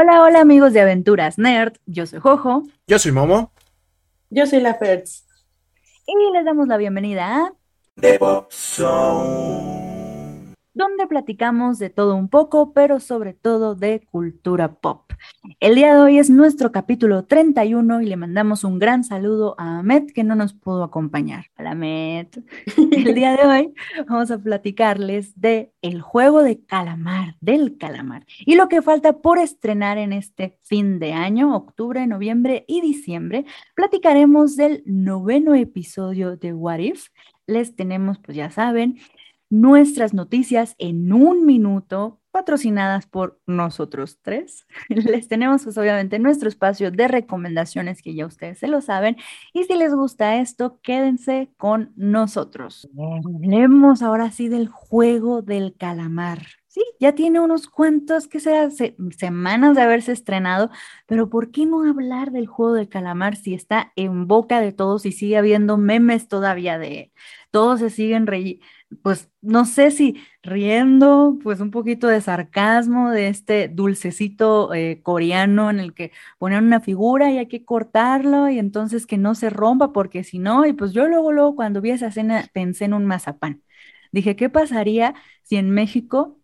[0.00, 2.62] Hola, hola amigos de Aventuras Nerd, yo soy Jojo.
[2.86, 3.52] Yo soy Momo.
[4.30, 5.26] Yo soy la Fertz.
[6.06, 7.52] Y les damos la bienvenida a
[8.00, 9.79] The Pop Zone.
[10.80, 15.12] Donde platicamos de todo un poco, pero sobre todo de cultura pop.
[15.58, 19.80] El día de hoy es nuestro capítulo 31 y le mandamos un gran saludo a
[19.80, 21.44] Ahmed que no nos pudo acompañar.
[21.58, 22.28] Hola Ahmed.
[22.92, 23.74] El día de hoy
[24.08, 29.38] vamos a platicarles de El juego de calamar, del calamar, y lo que falta por
[29.38, 33.44] estrenar en este fin de año, octubre, noviembre y diciembre.
[33.74, 37.08] Platicaremos del noveno episodio de What If.
[37.46, 38.98] Les tenemos, pues ya saben,
[39.50, 44.66] nuestras noticias en un minuto, patrocinadas por nosotros tres.
[44.88, 49.16] Les tenemos pues obviamente nuestro espacio de recomendaciones que ya ustedes se lo saben.
[49.52, 52.88] Y si les gusta esto, quédense con nosotros.
[53.34, 56.40] Hablemos ahora sí del juego del calamar.
[56.68, 60.70] Sí, ya tiene unos cuantos que sea se, semanas de haberse estrenado,
[61.06, 65.04] pero ¿por qué no hablar del juego del calamar si está en boca de todos
[65.04, 67.12] y sigue habiendo memes todavía de él?
[67.50, 68.64] Todos se siguen reyendo
[69.02, 75.70] pues no sé si riendo, pues un poquito de sarcasmo de este dulcecito eh, coreano
[75.70, 79.50] en el que ponen una figura y hay que cortarlo y entonces que no se
[79.50, 82.94] rompa porque si no, y pues yo luego, luego cuando vi esa escena pensé en
[82.94, 83.62] un mazapán.
[84.12, 86.40] Dije, ¿qué pasaría si en México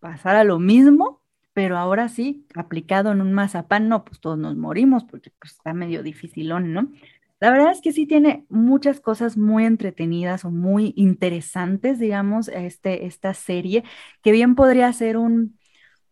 [0.00, 3.88] pasara lo mismo, pero ahora sí, aplicado en un mazapán?
[3.88, 6.92] No, pues todos nos morimos porque pues, está medio dificilón, ¿no?
[7.40, 13.06] La verdad es que sí tiene muchas cosas muy entretenidas o muy interesantes, digamos, este,
[13.06, 13.84] esta serie,
[14.22, 15.58] que bien podría ser un,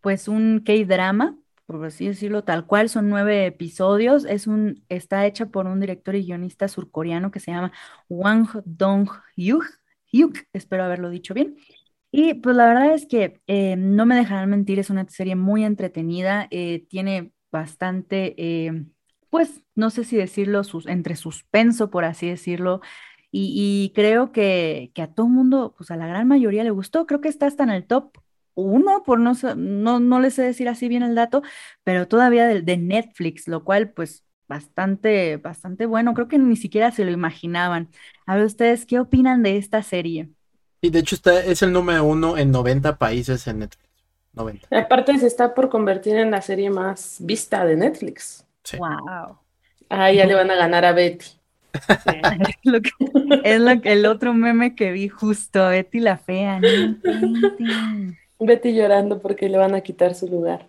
[0.00, 5.46] pues un K-drama, por así decirlo, tal cual, son nueve episodios, es un, está hecha
[5.46, 7.72] por un director y guionista surcoreano que se llama
[8.08, 9.64] Wang Dong-hyuk,
[10.12, 11.56] Hyuk, espero haberlo dicho bien.
[12.12, 15.64] Y pues la verdad es que eh, no me dejarán mentir, es una serie muy
[15.64, 18.34] entretenida, eh, tiene bastante...
[18.38, 18.86] Eh,
[19.30, 22.80] pues, no sé si decirlo, sus, entre suspenso, por así decirlo,
[23.30, 27.06] y, y creo que, que, a todo mundo, pues a la gran mayoría le gustó,
[27.06, 28.18] creo que está hasta en el top
[28.54, 31.42] uno, por no, no, no les sé decir así bien el dato,
[31.84, 36.90] pero todavía de, de Netflix, lo cual, pues, bastante, bastante bueno, creo que ni siquiera
[36.90, 37.88] se lo imaginaban.
[38.26, 40.30] A ver, ustedes, ¿qué opinan de esta serie?
[40.80, 43.86] Y de hecho está, es el número uno en 90 países en Netflix.
[44.34, 44.68] 90.
[44.78, 48.45] Aparte se está por convertir en la serie más vista de Netflix.
[48.66, 48.76] Sí.
[48.78, 49.38] Wow.
[49.90, 51.26] Ah, ya le van a ganar a Betty.
[52.04, 52.90] Sí, es lo que,
[53.44, 56.60] es lo que- el otro meme que vi justo, Betty la fea.
[56.60, 56.98] no.
[58.38, 60.68] Betty llorando porque le van a quitar su lugar.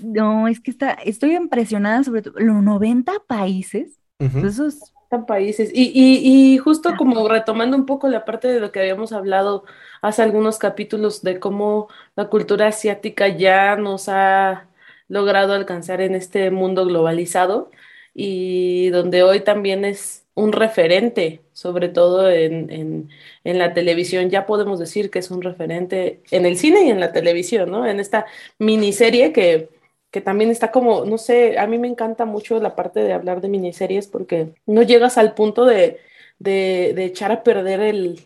[0.00, 4.40] No, es que está, estoy impresionada sobre todo, los 90 países, Ujú.
[4.40, 5.70] pues eso es, Están países.
[5.74, 9.64] Y, y, y justo como retomando un poco la parte de lo que habíamos hablado
[10.00, 14.68] hace algunos capítulos de cómo la cultura asiática ya nos ha
[15.12, 17.70] logrado alcanzar en este mundo globalizado
[18.14, 22.70] y donde hoy también es un referente, sobre todo en,
[23.44, 24.30] en, la televisión.
[24.30, 27.86] Ya podemos decir que es un referente en el cine y en la televisión, ¿no?
[27.86, 28.26] En esta
[28.58, 29.68] miniserie que
[30.12, 33.40] que también está como, no sé, a mí me encanta mucho la parte de hablar
[33.40, 36.00] de miniseries porque no llegas al punto de,
[36.38, 38.20] de, de echar a perder el,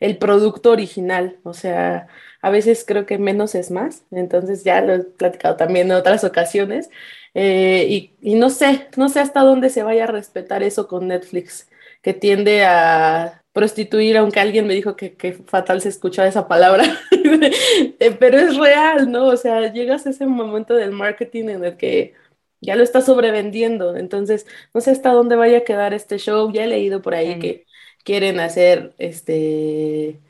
[0.00, 1.38] el producto original.
[1.44, 2.08] O sea,
[2.42, 4.04] a veces creo que menos es más.
[4.10, 6.90] Entonces ya lo he platicado también en otras ocasiones.
[7.34, 11.08] Eh, y, y no sé, no sé hasta dónde se vaya a respetar eso con
[11.08, 11.68] Netflix,
[12.02, 16.84] que tiende a prostituir, aunque alguien me dijo que, que fatal se escuchaba esa palabra,
[18.00, 19.26] Eh, pero es real, ¿no?
[19.26, 22.14] O sea, llegas a ese momento del marketing en el que
[22.60, 26.64] ya lo estás sobrevendiendo, entonces no sé hasta dónde vaya a quedar este show, ya
[26.64, 27.38] he leído por ahí Sí.
[27.38, 27.66] que
[28.04, 30.20] quieren hacer este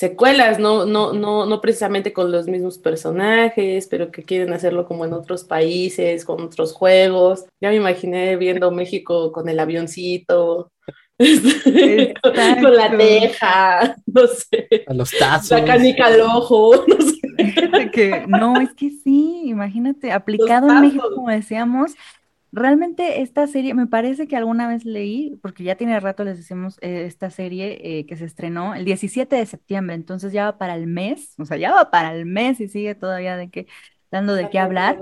[0.00, 5.04] secuelas, no, no, no, no precisamente con los mismos personajes, pero que quieren hacerlo como
[5.04, 7.44] en otros países, con otros juegos.
[7.60, 10.72] Ya me imaginé viendo México con el avioncito,
[12.22, 15.50] con, la teja, no sé, A los tazos.
[15.50, 17.20] la canica al ojo, no sé.
[17.36, 20.80] fíjate que, no, es que sí, imagínate, aplicado en.
[20.80, 21.92] México, como decíamos,
[22.52, 26.78] realmente esta serie, me parece que alguna vez leí, porque ya tiene rato les decimos,
[26.80, 30.74] eh, esta serie eh, que se estrenó el 17 de septiembre, entonces ya va para
[30.76, 33.66] el mes, o sea, ya va para el mes y sigue todavía de que,
[34.10, 34.98] dando de qué hablar.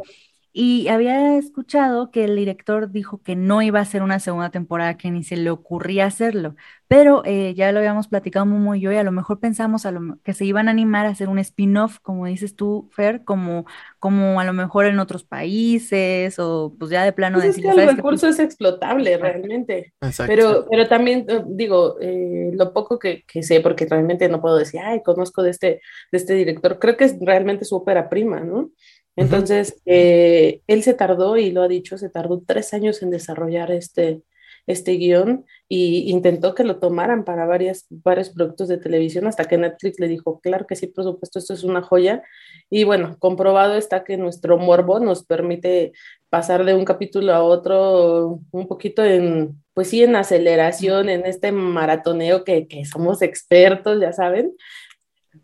[0.60, 4.96] Y había escuchado que el director dijo que no iba a hacer una segunda temporada,
[4.96, 6.56] que ni se le ocurría hacerlo,
[6.88, 9.92] pero eh, ya lo habíamos platicado Momo y yo, y a lo mejor pensamos a
[9.92, 13.66] lo, que se iban a animar a hacer un spin-off, como dices tú, Fer, como,
[14.00, 17.72] como a lo mejor en otros países, o pues ya de plano Pues es decir,
[17.72, 19.92] que el recurso es explotable realmente.
[20.00, 20.32] Exacto.
[20.34, 24.56] Pero, pero también eh, digo, eh, lo poco que, que sé, porque realmente no puedo
[24.56, 28.40] decir, ay, conozco de este, de este director, creo que es realmente su ópera prima,
[28.40, 28.70] ¿no?
[29.18, 33.72] Entonces, eh, él se tardó, y lo ha dicho, se tardó tres años en desarrollar
[33.72, 34.22] este,
[34.68, 39.58] este guion y intentó que lo tomaran para varias, varios productos de televisión hasta que
[39.58, 42.22] Netflix le dijo, claro que sí, por supuesto, esto es una joya.
[42.70, 45.92] Y bueno, comprobado está que nuestro morbo nos permite
[46.28, 51.50] pasar de un capítulo a otro un poquito en, pues sí, en aceleración, en este
[51.50, 54.54] maratoneo que, que somos expertos, ya saben,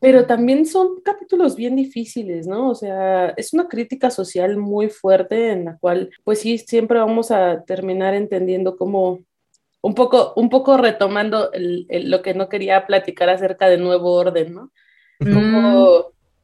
[0.04, 2.68] pero también son capítulos bien difíciles, ¿no?
[2.68, 7.30] O sea, es una crítica social muy fuerte en la cual, pues sí, siempre vamos
[7.30, 9.24] a terminar entendiendo cómo,
[9.80, 14.72] un poco, un poco retomando lo que no quería platicar acerca del nuevo orden, ¿no?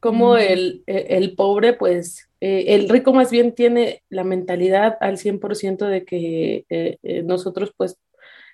[0.00, 0.38] Como, mm.
[0.38, 6.06] el, el, pobre, pues, eh, el rico más bien tiene la mentalidad al 100% de
[6.06, 7.98] que eh, eh, nosotros, pues,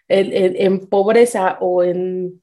[0.08, 2.42] en pobreza o en,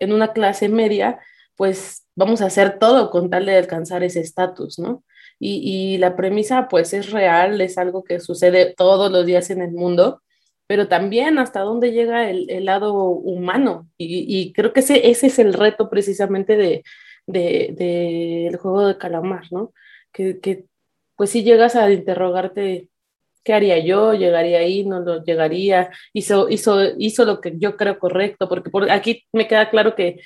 [0.00, 1.18] en una clase media,
[1.56, 5.04] pues vamos a hacer todo con tal de alcanzar ese estatus, ¿no?
[5.40, 9.72] Y, la premisa pues es real, es algo que sucede todos los días en el
[9.72, 10.22] mundo,
[10.66, 13.88] pero también hasta dónde llega el, lado humano.
[13.98, 16.82] Y, creo que ese, ese es el reto precisamente del
[17.26, 19.72] de, juego de calamar, ¿no?
[20.12, 20.64] Que,
[21.16, 22.88] pues si llegas a interrogarte,
[23.44, 24.14] ¿qué haría yo?
[24.14, 24.84] ¿Llegaría ahí?
[24.84, 25.90] ¿No lo llegaría?
[26.12, 30.20] Hizo, hizo, hizo lo que yo creo correcto, porque por aquí me queda claro que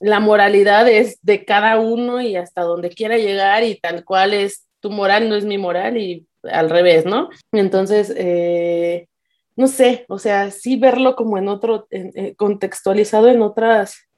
[0.00, 4.66] la moralidad es de cada uno y hasta donde quiera llegar y tal cual es
[4.80, 7.28] tu moral, no es mi moral y al revés, ¿no?
[7.52, 9.08] Entonces, eh,
[9.56, 14.08] no sé, o sea, sí verlo como en otro, eh, contextualizado en otras,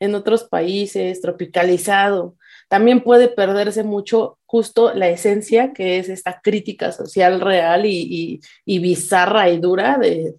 [0.00, 2.36] en otros países, tropicalizado,
[2.68, 9.50] también puede perderse mucho justo la esencia que es esta crítica social real y, bizarra
[9.50, 10.34] y dura de,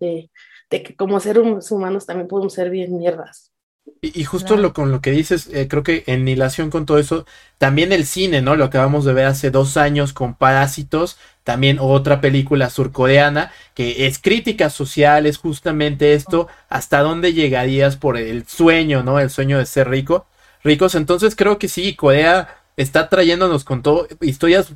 [0.69, 3.53] de que como seres humanos también podemos ser bien mierdas.
[4.01, 7.25] Y, justo lo con lo que dices, eh, creo que en hilación con todo eso,
[7.57, 8.55] también el cine, ¿no?
[8.55, 14.19] Lo acabamos de ver hace dos años con Parásitos, también otra película surcoreana, que es
[14.19, 19.19] crítica social, es justamente esto, hasta dónde llegarías por el sueño, ¿no?
[19.19, 20.27] El sueño de ser rico,
[20.63, 20.93] ricos.
[20.95, 24.73] Entonces creo que sí, Corea está trayéndonos con todo historias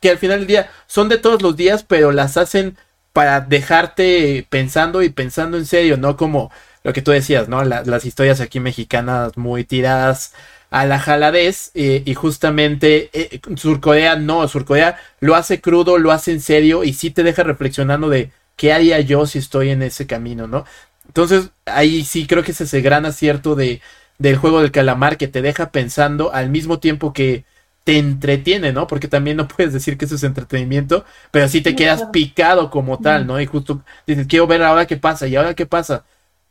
[0.00, 2.76] que al final del día son de todos los días, pero las hacen
[3.12, 6.16] para dejarte pensando y pensando en serio, ¿no?
[6.16, 6.50] Como
[6.82, 7.64] lo que tú decías, ¿no?
[7.64, 10.32] las historias aquí mexicanas muy tiradas
[10.70, 16.32] a la jaladez eh, y justamente eh, Surcorea no, Surcorea lo hace crudo, lo hace
[16.32, 20.06] en serio y sí te deja reflexionando de qué haría yo si estoy en ese
[20.06, 20.64] camino, ¿no?
[21.06, 23.80] Entonces ahí sí creo que es ese gran acierto de,
[24.18, 27.44] del juego del calamar que te deja pensando al mismo tiempo que
[27.84, 28.86] te entretiene, ¿no?
[28.86, 32.98] Porque también no puedes decir que eso es entretenimiento, pero sí te quedas picado como
[32.98, 33.40] tal, ¿no?
[33.40, 36.04] Y justo dices, quiero ver ahora qué pasa y ahora qué pasa.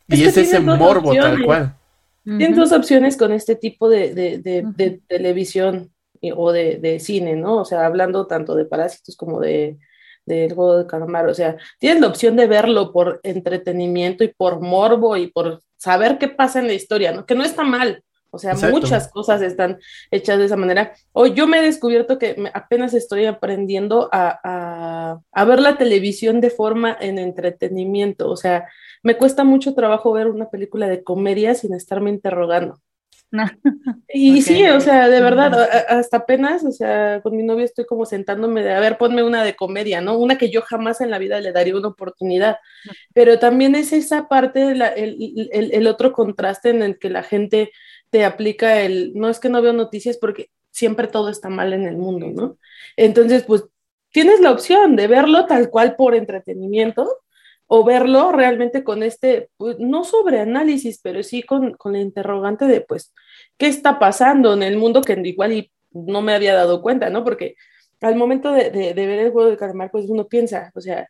[0.09, 1.75] Y es, ese morbo tal cual.
[2.23, 5.91] Tienes dos opciones con este tipo de, televisión
[6.35, 7.57] o de, cine, ¿no?
[7.61, 9.77] O sea, hablando tanto de parásitos como de
[10.25, 14.61] del juego de calamar, o sea, tienes la opción de verlo por entretenimiento y por
[14.61, 17.25] morbo y por saber qué pasa en la historia, ¿no?
[17.25, 19.79] Que no está mal, o sea, muchas cosas están
[20.11, 20.94] hechas de esa manera.
[21.13, 26.51] Hoy yo me he descubierto que apenas estoy aprendiendo a, a, ver la televisión de
[26.51, 28.67] forma en entretenimiento, o sea,
[29.04, 32.80] me cuesta mucho trabajo ver una película de comedia sin estarme interrogando.
[34.14, 38.06] Y sí, o sea, de verdad, hasta apenas, o sea, con mi novio estoy como
[38.06, 40.18] sentándome de, a ver, ponme una de comedia, ¿no?
[40.18, 42.57] Una que yo jamás en la vida le daría una oportunidad.
[43.14, 47.71] Pero también es esa parte, el, el, el, otro contraste en el que la gente
[48.09, 51.85] te aplica el, no es que no veo noticias porque siempre todo está mal en
[51.85, 52.57] el mundo, ¿no?
[52.97, 53.66] Entonces, pues
[54.12, 57.07] tienes la opción de verlo tal cual por entretenimiento
[57.71, 62.66] o verlo realmente con este, pues, no sobre análisis, pero sí con, con la interrogante
[62.66, 63.14] de, pues,
[63.57, 67.23] ¿qué está pasando en el mundo que igual no me había dado cuenta, ¿no?
[67.23, 67.56] Porque
[68.02, 71.07] al momento de, de, de ver el juego de calamar, pues uno piensa, o sea,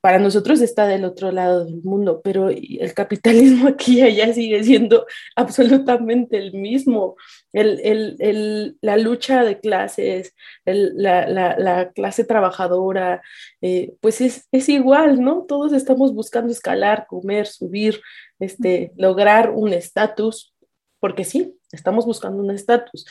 [0.00, 4.62] para nosotros está del otro lado del mundo, pero el capitalismo aquí y allá sigue
[4.62, 7.16] siendo absolutamente el mismo.
[7.52, 13.22] la lucha de clases, la, clase trabajadora,
[13.60, 15.44] eh, pues es, igual, ¿no?
[15.46, 18.00] Todos estamos buscando escalar, comer, subir,
[18.38, 20.54] este, lograr un estatus,
[21.00, 23.04] porque sí, estamos buscando un estatus.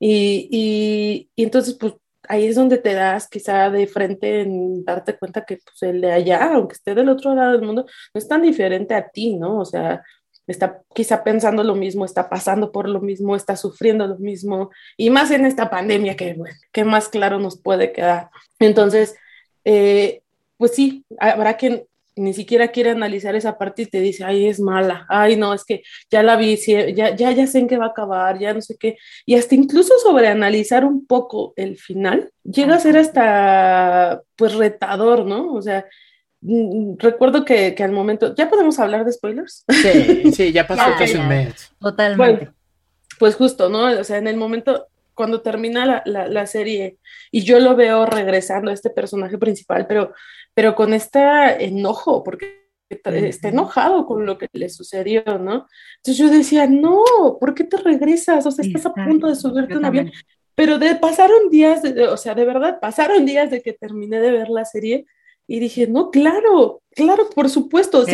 [0.00, 1.94] y, y entonces, pues
[2.28, 6.12] ahí es donde te das quizá de frente en darte cuenta que pues, el de
[6.12, 9.60] allá, aunque esté del otro lado del mundo, no es tan diferente a ti, ¿no?
[9.60, 10.02] O sea,
[10.46, 15.10] está quizá pensando lo mismo, está pasando por lo mismo, está sufriendo lo mismo, y
[15.10, 16.54] más en esta pandemia que, bueno,
[16.86, 18.30] más claro nos puede quedar.
[18.58, 19.16] Entonces,
[19.64, 20.22] eh,
[20.56, 21.86] pues sí, habrá que
[22.16, 25.64] ni siquiera quiere analizar esa parte y te dice, ay, es mala, ay, no, es
[25.64, 28.60] que ya la vi, ya, ya, ya sé en qué va a acabar, ya no
[28.60, 34.54] sé qué, y hasta incluso sobreanalizar un poco el final, llega a ser hasta, pues,
[34.54, 35.52] retador, ¿no?
[35.54, 35.86] O sea,
[36.42, 39.64] mm, recuerdo que, que al momento, ¿ya podemos hablar de spoilers?
[39.68, 41.72] Sí, sí, ya pasó casi un mes.
[41.80, 42.50] Totalmente.
[43.18, 43.84] pues justo, ¿no?
[43.84, 46.98] O sea, en el momento, cuando termina la, la, la, serie
[47.30, 50.12] y yo lo veo regresando a este personaje principal, pero,
[50.54, 51.20] pero con este
[51.64, 55.66] enojo, porque está enojado con lo que le sucedió, ¿no?
[55.96, 57.02] Entonces yo decía, no,
[57.40, 58.44] ¿por qué te regresas?
[58.46, 60.12] O sea, estás a punto de subirte un avión.
[60.54, 64.32] Pero de, pasaron días, de, o sea, de verdad, pasaron días de que terminé de
[64.32, 65.06] ver la serie
[65.46, 68.04] y dije, no, claro, claro, por supuesto,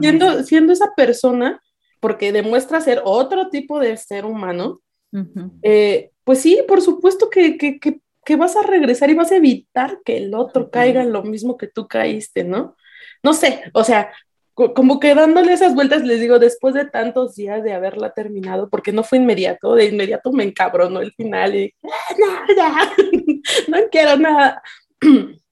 [0.00, 1.62] siendo, siendo esa persona,
[2.00, 4.80] porque demuestra ser otro tipo de ser humano,
[5.62, 10.00] eh, pues sí, por supuesto que, que, que, vas a regresar y vas a evitar
[10.04, 12.76] que el otro caiga en lo mismo que tú caíste, ¿no?
[13.22, 14.10] No sé, o sea,
[14.54, 18.92] como que dándole esas vueltas, les digo, después de tantos días de haberla terminado, porque
[18.92, 22.96] no fue inmediato, de inmediato me encabronó el final y ah, no,
[23.68, 24.62] no quiero nada.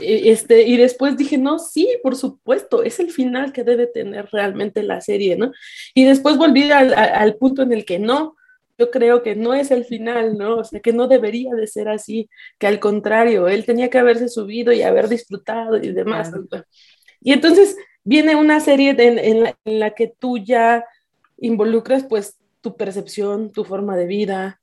[0.00, 4.84] Este, y después dije, no, sí, por supuesto, es el final que debe tener realmente
[4.84, 5.50] la serie, ¿no?
[5.94, 8.36] Y después volví al, al punto en el que no,
[8.80, 10.56] yo creo que no es el final, ¿no?
[10.56, 14.28] O sea, que no debería de ser así, que al contrario, él tenía que haberse
[14.30, 16.32] subido y haber disfrutado y demás.
[17.20, 20.86] Y entonces viene una serie en, la, en, la, que tú ya
[21.36, 24.59] involucras pues tu percepción, tu forma de vida,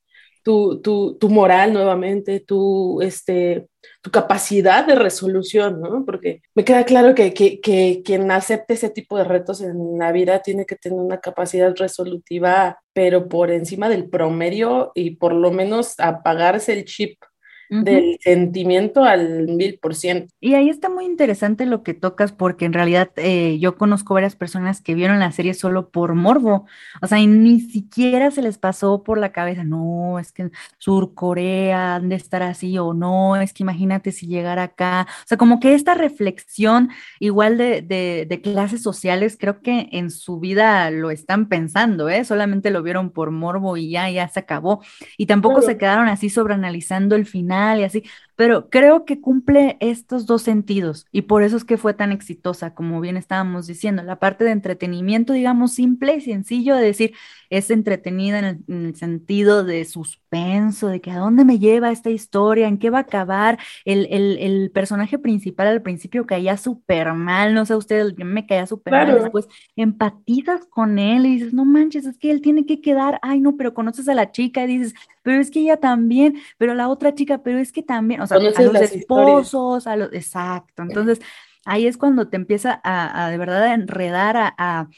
[0.48, 3.68] tu, tu, tu moral nuevamente, tu, este,
[4.01, 6.06] tu capacidad de resolución, ¿no?
[6.06, 10.13] Porque me queda claro que, que, que, quien acepte ese tipo de retos en la
[10.13, 15.51] vida tiene que tener una capacidad resolutiva, pero por encima del promedio y por lo
[15.51, 17.22] menos apagarse el chip
[17.70, 20.34] del sentimiento al mil por ciento.
[20.40, 24.36] Y ahí está muy interesante lo que tocas, porque en realidad eh, yo conozco varias
[24.36, 26.66] personas que vieron la serie solo por morbo,
[27.02, 31.96] o sea, y ni siquiera se les pasó por la cabeza, no, es que Surcorea
[31.96, 35.60] han de estar así, o no, es que imagínate si llegara acá, o sea, como
[35.60, 41.12] que esta reflexión igual de, de, de clases sociales, creo que en su vida lo
[41.12, 42.24] están pensando, ¿eh?
[42.24, 44.82] Solamente lo vieron por morbo y ya, ya se acabó,
[45.18, 48.04] y tampoco se quedaron así sobreanalizando el final y así,
[48.38, 52.75] pero creo que cumple estos dos sentidos y por eso es que fue tan exitosa,
[52.75, 57.13] como bien estábamos diciendo, la parte de entretenimiento, digamos, simple y sencillo de decir,
[57.50, 62.67] es entretenida en el, sentido de suspenso, de que a dónde me lleva esta historia,
[62.67, 67.56] en qué va a acabar, el, el, el personaje principal al principio caía súper mal,
[67.56, 71.65] no sé ustedes, yo me caía súper mal, después empatizas con él y dices, no
[71.65, 74.67] manches, es que él tiene que quedar, ay no, pero conoces a la chica y
[74.67, 78.26] dices, pero es que ella también, pero la otra chica, pero es que también, o
[78.27, 81.19] sea, a los esposos, a los, exacto, entonces
[81.67, 84.89] ahí es cuando te empieza a, de verdad a enredar, a,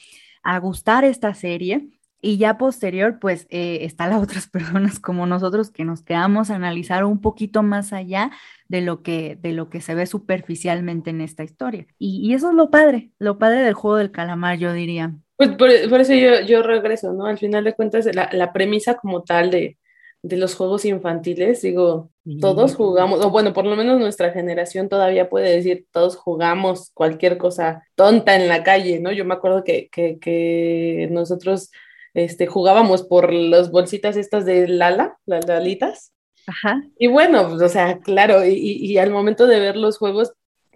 [0.44, 1.90] a, gustar esta serie.
[2.22, 6.56] Y ya posterior, pues eh, están las otras personas como nosotros que nos quedamos a
[6.56, 8.32] analizar un poquito más allá
[8.68, 11.88] de lo que, de lo que se ve superficialmente en esta historia.
[11.98, 15.16] Y, eso es lo padre, lo padre del juego del calamar, yo diría.
[15.38, 17.26] Pues por, eso yo, yo, regreso, ¿no?
[17.26, 19.78] Al final de cuentas, la, la premisa como tal de,
[20.22, 22.12] de los juegos infantiles, digo,
[22.42, 27.38] todos jugamos, o bueno, por lo menos nuestra generación todavía puede decir, todos jugamos cualquier
[27.38, 29.12] cosa tonta en la calle, ¿no?
[29.12, 31.72] Yo me acuerdo que, que, que nosotros
[32.14, 36.12] este, jugábamos por las bolsitas estas de Lala, las Lalitas.
[36.48, 36.84] Ajá.
[36.98, 40.34] Y bueno, pues, o sea, claro, y, y, al momento de ver los juegos,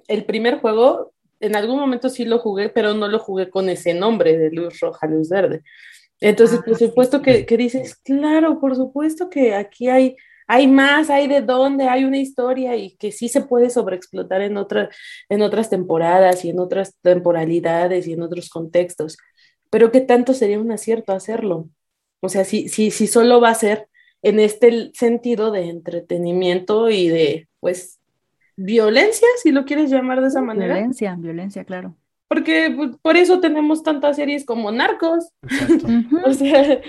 [0.08, 3.94] el primer juego, en algún momento sí lo jugué, pero no lo jugué con ese
[3.94, 5.64] nombre de luz roja, luz verde.
[6.24, 10.15] Entonces, ah, por supuesto que, que, dices, claro, por supuesto que aquí hay,
[10.48, 14.56] hay más, hay de dónde, hay una historia y que sí se puede sobreexplotar en,
[14.56, 14.89] otra,
[15.27, 19.18] en otras temporadas y en otras temporalidades y en otros contextos.
[19.70, 21.68] Pero ¿qué tanto sería un acierto hacerlo?
[22.22, 23.89] O sea, si, si, si solo va a ser
[24.22, 28.00] en este sentido de entretenimiento y de, pues,
[28.56, 30.75] violencia, si lo quieres llamar de esa manera.
[30.75, 31.98] Violencia, violencia, claro
[32.34, 35.30] porque pues, por eso tenemos tantas series como Narcos.
[36.25, 36.82] o sea,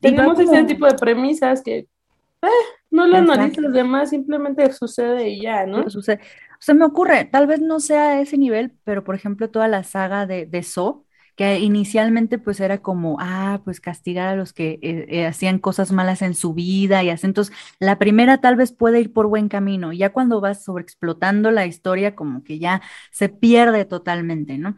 [0.00, 2.48] tenemos ese tipo de premisas que eh,
[2.90, 5.90] no lo analizas demás, simplemente sucede y ya, ¿no?
[5.90, 6.20] Sucede.
[6.52, 9.66] O sea, me ocurre, tal vez no sea a ese nivel, pero por ejemplo, toda
[9.66, 11.04] la saga de, de So,
[11.36, 15.92] que inicialmente pues era como, ah, pues castigar a los que eh, eh, hacían cosas
[15.92, 17.26] malas en su vida y así.
[17.26, 21.66] Entonces, la primera tal vez puede ir por buen camino, ya cuando vas sobreexplotando la
[21.66, 24.76] historia, como que ya se pierde totalmente, ¿no?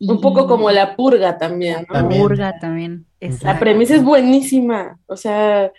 [0.00, 1.86] Un poco como la purga también.
[1.88, 3.06] La purga también.
[3.42, 5.72] La premisa es buenísima, o sea,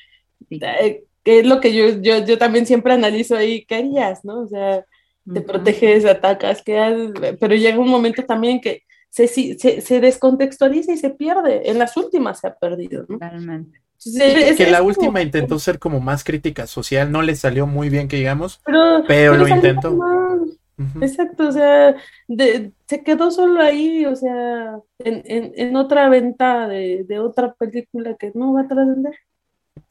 [0.50, 4.42] eh, es lo que yo, yo, yo también siempre analizo ahí, ¿qué harías, no?
[4.42, 4.86] O sea,
[5.32, 8.84] te proteges, atacas, que pero llega un momento también que
[9.16, 11.70] se, se, se, descontextualiza y se pierde.
[11.70, 13.18] En las últimas se ha perdido, ¿no?
[13.18, 13.80] Totalmente.
[14.58, 18.18] que la última intentó ser como más crítica social, no le salió muy bien que
[18.18, 18.60] digamos,
[19.08, 19.98] pero, lo intentó.
[21.00, 21.96] Exacto, o sea,
[22.28, 28.18] se quedó solo ahí, o sea, en, en, en otra venta de, de, otra película
[28.20, 29.14] que no va a trascender.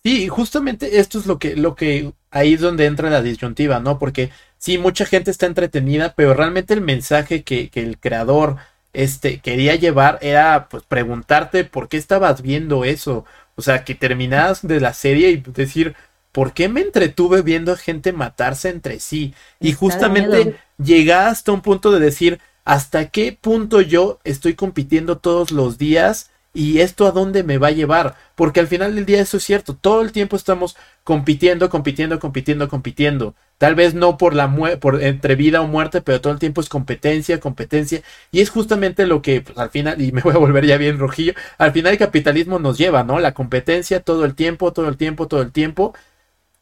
[0.02, 3.98] Sí, justamente esto es lo que, lo que ahí es donde entra la disyuntiva, ¿no?
[3.98, 4.28] Porque
[4.58, 8.58] sí, mucha gente está entretenida, pero realmente el mensaje que, que el creador
[8.94, 13.26] este, quería llevar era pues preguntarte por qué estabas viendo eso.
[13.56, 15.94] O sea, que terminabas de la serie y decir,
[16.32, 19.34] ¿por qué me entretuve viendo a gente matarse entre sí?
[19.60, 25.50] Y justamente llega hasta un punto de decir, ¿hasta qué punto yo estoy compitiendo todos
[25.50, 26.30] los días?
[26.56, 28.14] ¿Y esto a dónde me va a llevar?
[28.36, 32.68] Porque al final del día eso es cierto, todo el tiempo estamos compitiendo, compitiendo, compitiendo,
[32.68, 33.34] compitiendo.
[33.58, 36.68] Tal vez no por la por entre vida o muerte, pero todo el tiempo es
[36.68, 38.02] competencia, competencia.
[38.30, 40.98] Y es justamente lo que pues, al final, y me voy a volver ya bien
[40.98, 43.18] rojillo, al final el capitalismo nos lleva, ¿no?
[43.18, 45.94] La competencia todo el tiempo, todo el tiempo, todo el tiempo.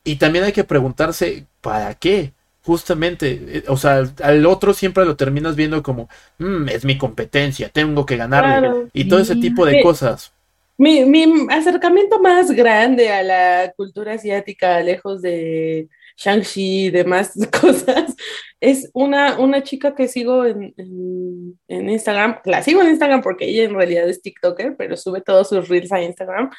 [0.05, 2.33] Y también hay que preguntarse, ¿para qué?
[2.65, 7.69] Justamente, eh, o sea, al otro siempre lo terminas viendo como, mm, es mi competencia,
[7.69, 10.33] tengo que ganarle, y todo ese tipo de cosas.
[10.79, 18.15] Mi, mi, acercamiento más grande a la cultura asiática, lejos de Shang-Chi y demás cosas,
[18.61, 20.75] es una, una chica que sigo en,
[21.69, 25.49] en, Instagram, la sigo en Instagram porque ella en realidad es TikToker, pero sube todos
[25.49, 26.51] sus reels a Instagram,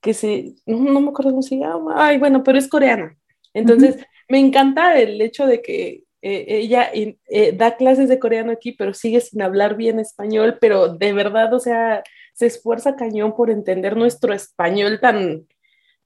[0.00, 3.16] que se, no, me acuerdo cómo se llama, ay, bueno, pero es coreana.
[3.54, 8.72] Entonces, me encanta el hecho de que eh, ella eh, da clases de coreano aquí,
[8.72, 13.50] pero sigue sin hablar bien español, pero de verdad, o sea, se esfuerza cañón por
[13.50, 15.46] entender nuestro español tan,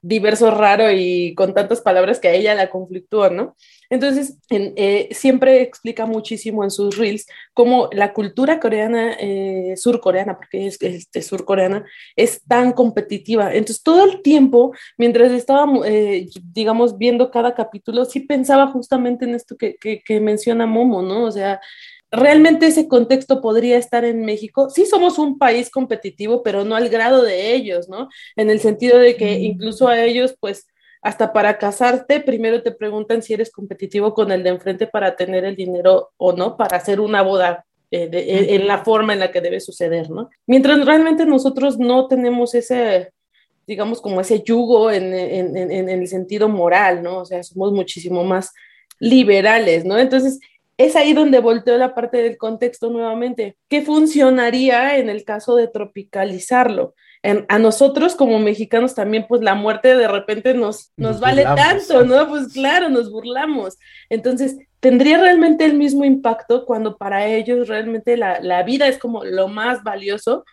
[0.03, 3.57] diverso, raro y con tantas palabras que a ella la conflictúan, ¿no?
[3.91, 10.67] Entonces, eh, siempre explica muchísimo en sus reels cómo la cultura coreana, eh, surcoreana, porque
[10.67, 11.85] es este, surcoreana,
[12.17, 13.55] es tan competitiva.
[13.55, 19.35] Entonces, todo el tiempo, mientras estaba, eh, digamos, viendo cada capítulo, sí pensaba justamente en
[19.35, 21.25] esto que, que, que menciona Momo, ¿no?
[21.25, 21.61] O sea,
[22.17, 24.71] realmente ese contexto podría estar en México.
[24.71, 28.09] Sí somos un país competitivo, pero no al grado de ellos, ¿no?
[28.35, 30.67] En el sentido de que incluso a ellos, pues,
[31.03, 35.45] hasta para casarte, primero te preguntan si eres competitivo con el de enfrente para tener
[35.45, 39.41] el dinero o no, para hacer una boda eh, en la forma en la que
[39.41, 40.29] debe suceder, ¿no?
[40.47, 43.13] Mientras realmente nosotros no tenemos ese,
[43.67, 47.19] digamos, como ese yugo en, en, en el sentido moral, ¿no?
[47.19, 48.53] O sea, somos muchísimo más
[48.99, 49.99] liberales, ¿no?
[49.99, 50.41] Entonces,
[50.79, 53.57] es ahí donde volteo la parte del contexto nuevamente.
[53.69, 56.95] ¿Qué funcionaría en el caso de tropicalizarlo?
[57.49, 62.29] a nosotros como mexicanos también, pues la muerte de repente nos, nos, vale tanto, ¿no?
[62.29, 63.77] Pues claro, nos burlamos.
[64.09, 69.25] Entonces, ¿tendría realmente el mismo impacto cuando para ellos realmente la, la vida es como
[69.25, 70.45] lo más valioso?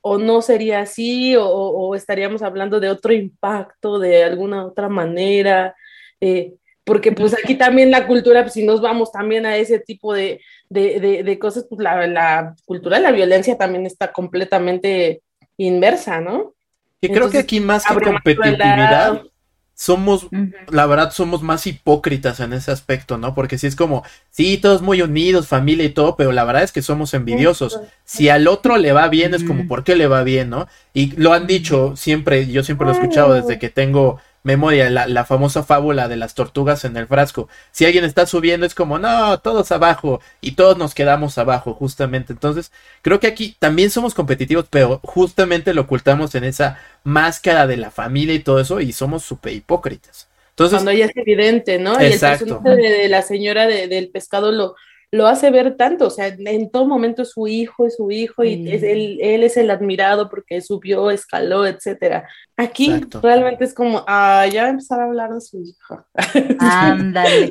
[0.00, 1.34] ¿O no sería así?
[1.34, 5.74] ¿O, o estaríamos hablando de otro impacto de alguna otra manera?
[6.20, 10.12] Eh, porque pues aquí también la cultura, pues, si nos vamos también a ese tipo
[10.12, 15.22] de, de, de, cosas, pues la, la, cultura de la violencia también está completamente
[15.56, 16.54] inversa, ¿no?
[17.00, 19.22] Y creo que aquí más que competitividad,
[19.74, 20.28] somos,
[20.68, 23.34] la verdad, somos más hipócritas en ese aspecto, ¿no?
[23.34, 26.70] Porque si es como, sí, todos muy unidos, familia y todo, pero la verdad es
[26.70, 27.80] que somos envidiosos.
[28.04, 30.68] Si al otro le va bien, es como, ¿por qué le va bien, no?
[30.94, 35.06] Y lo han dicho siempre, yo siempre lo he escuchado desde que tengo memoria, la,
[35.06, 37.48] la, famosa fábula de las tortugas en el frasco.
[37.70, 42.32] Si alguien está subiendo es como, no, todos abajo y todos nos quedamos abajo, justamente.
[42.32, 47.76] Entonces, creo que aquí también somos competitivos, pero justamente lo ocultamos en esa máscara de
[47.76, 50.28] la familia y todo eso y somos súper hipócritas.
[50.50, 52.00] Entonces, Cuando ya es evidente, ¿no?
[52.00, 54.74] Y el personaje de, la señora del pescado lo,
[55.12, 58.72] lo hace ver tanto, o sea, en todo momento su hijo, es su hijo, y
[58.72, 62.28] es, él, él, es el admirado porque subió, escaló, etcétera.
[62.56, 66.04] Aquí realmente es como, ah, ya empezar a hablar de su hijo.
[66.58, 67.50] Ándale.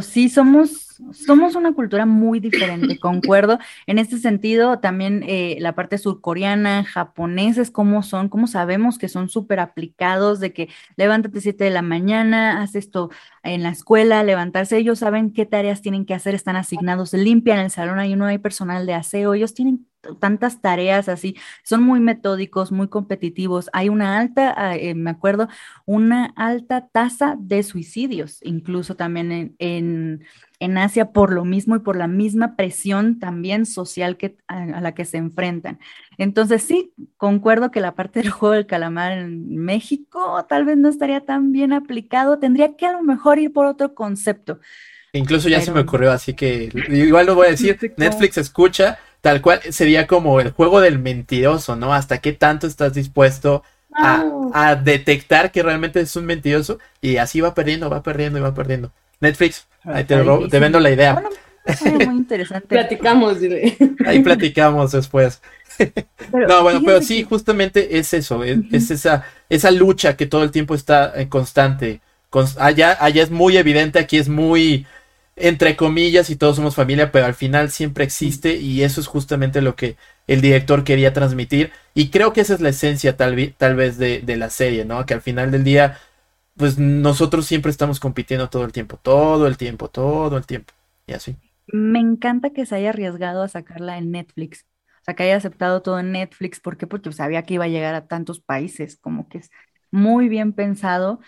[0.00, 3.58] sí, somos, somos una cultura muy diferente, concuerdo.
[3.86, 9.28] En este sentido, también eh, la parte surcoreana, japoneses, cómo son, cómo sabemos que son
[9.28, 13.10] súper aplicados, de que levántate 7 de la mañana, haz esto
[13.42, 17.70] en la escuela, levantarse, ellos saben qué tareas tienen que hacer, están asignados, limpian el
[17.70, 19.87] salón, ahí no hay personal de aseo, ellos tienen
[20.20, 23.68] tantas tareas así, son muy metódicos, muy competitivos.
[23.72, 25.48] Hay una alta, ah, eh, me acuerdo,
[25.86, 30.24] una alta tasa de suicidios, incluso también en,
[30.60, 34.94] en, Asia, por lo mismo y por la misma presión también social que, a, la
[34.94, 35.78] que se enfrentan.
[36.16, 40.88] Entonces, sí, concuerdo que la parte del juego del calamar en México tal vez no
[40.88, 44.60] estaría tan bien aplicado, tendría que a lo mejor ir por otro concepto
[45.12, 49.42] Incluso ya se me ocurrió, así que igual lo voy a decir, Netflix escucha, tal
[49.42, 51.92] cual sería como el juego del mentiroso, ¿no?
[51.92, 53.62] Hasta qué tanto estás dispuesto
[53.92, 58.54] a, detectar que realmente es un mentiroso y así va perdiendo, va perdiendo y va
[58.54, 58.90] perdiendo.
[59.20, 60.16] Netflix, ahí te,
[60.48, 61.22] te vendo la idea.
[62.06, 62.68] muy interesante.
[62.68, 63.76] platicamos, dile.
[64.06, 65.42] Ahí platicamos después.
[66.32, 70.74] no, bueno, pero sí, justamente es eso, es, esa, esa lucha que todo el tiempo
[70.74, 72.00] está en constante.
[72.56, 74.86] allá, allá es muy evidente, aquí es muy
[75.40, 79.62] entre comillas y todos somos familia, pero al final siempre existe y eso es justamente
[79.62, 79.96] lo que
[80.26, 84.20] el director quería transmitir y creo que esa es la esencia tal, tal vez de,
[84.20, 85.04] de, la serie, ¿no?
[85.06, 85.98] Que al final del día,
[86.56, 90.74] pues nosotros siempre estamos compitiendo todo el tiempo, todo el tiempo, todo el tiempo
[91.06, 91.36] y así.
[91.66, 94.66] Me encanta que se haya arriesgado a sacarla en Netflix,
[95.02, 96.86] o sea, que haya aceptado todo en Netflix, ¿por qué?
[96.86, 99.50] Porque sabía que iba a llegar a tantos países, como que es
[99.90, 101.20] muy bien pensado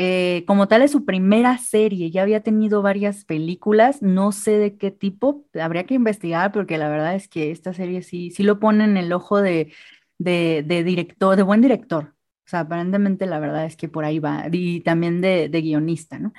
[0.00, 4.76] eh, como tal es su primera serie, ya había tenido varias películas, no sé de
[4.76, 8.60] qué tipo, habría que investigar porque la verdad es que esta serie sí, sí lo
[8.60, 9.72] pone en el ojo de,
[10.18, 12.14] de, director, de buen director.
[12.46, 16.32] O sea, aparentemente la verdad es que por ahí va, y también de, guionista, ¿no?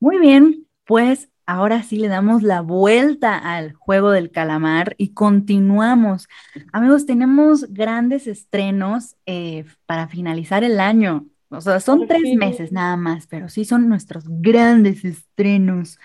[0.00, 6.28] Muy bien, pues ahora sí le damos la vuelta al juego del calamar y continuamos.
[6.74, 11.26] Amigos, tenemos grandes estrenos eh, para finalizar el año.
[11.50, 15.98] O sea, son tres meses nada más, pero sí son nuestros grandes estrenos.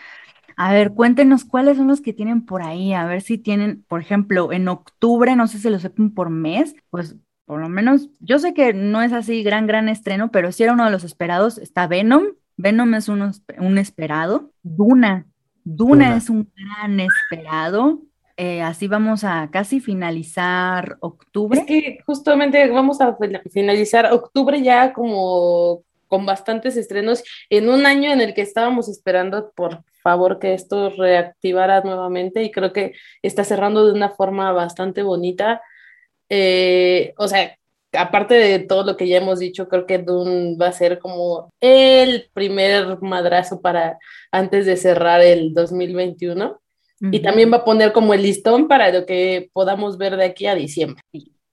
[0.55, 4.01] A ver, cuéntenos cuáles son los que tienen por ahí, a ver si tienen, por
[4.01, 8.39] ejemplo, en octubre, no sé si lo sepan por mes, pues por lo menos, yo
[8.39, 11.57] sé que no es así gran, gran estreno, pero sí era uno de los esperados,
[11.57, 12.23] está Venom,
[12.55, 15.25] Venom es un esperado, Duna,
[15.63, 18.01] Duna es un gran esperado,
[18.37, 21.59] eh, así vamos a casi finalizar octubre.
[21.59, 23.17] Es que justamente vamos a
[23.51, 29.51] finalizar octubre ya como con bastantes estrenos en un año en el que estábamos esperando,
[29.55, 35.01] por favor, que esto reactivara nuevamente y creo que está cerrando de una forma bastante
[35.01, 35.61] bonita.
[36.29, 37.57] Eh, o sea,
[37.93, 41.49] aparte de todo lo que ya hemos dicho, creo que Dune va a ser como
[41.59, 43.97] el primer madrazo para
[44.31, 46.62] antes de cerrar el 2021.
[47.11, 50.45] Y también va a poner como el listón para lo que podamos ver de aquí
[50.45, 51.01] a diciembre.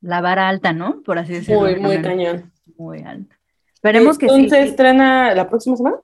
[0.01, 1.03] La vara alta, ¿no?
[1.03, 1.63] Por así decirlo.
[1.63, 2.53] Muy, muy cañón.
[2.79, 3.37] Muy alta.
[3.75, 4.35] Esperemos que sí.
[4.35, 5.97] Entonces estrena la próxima semana.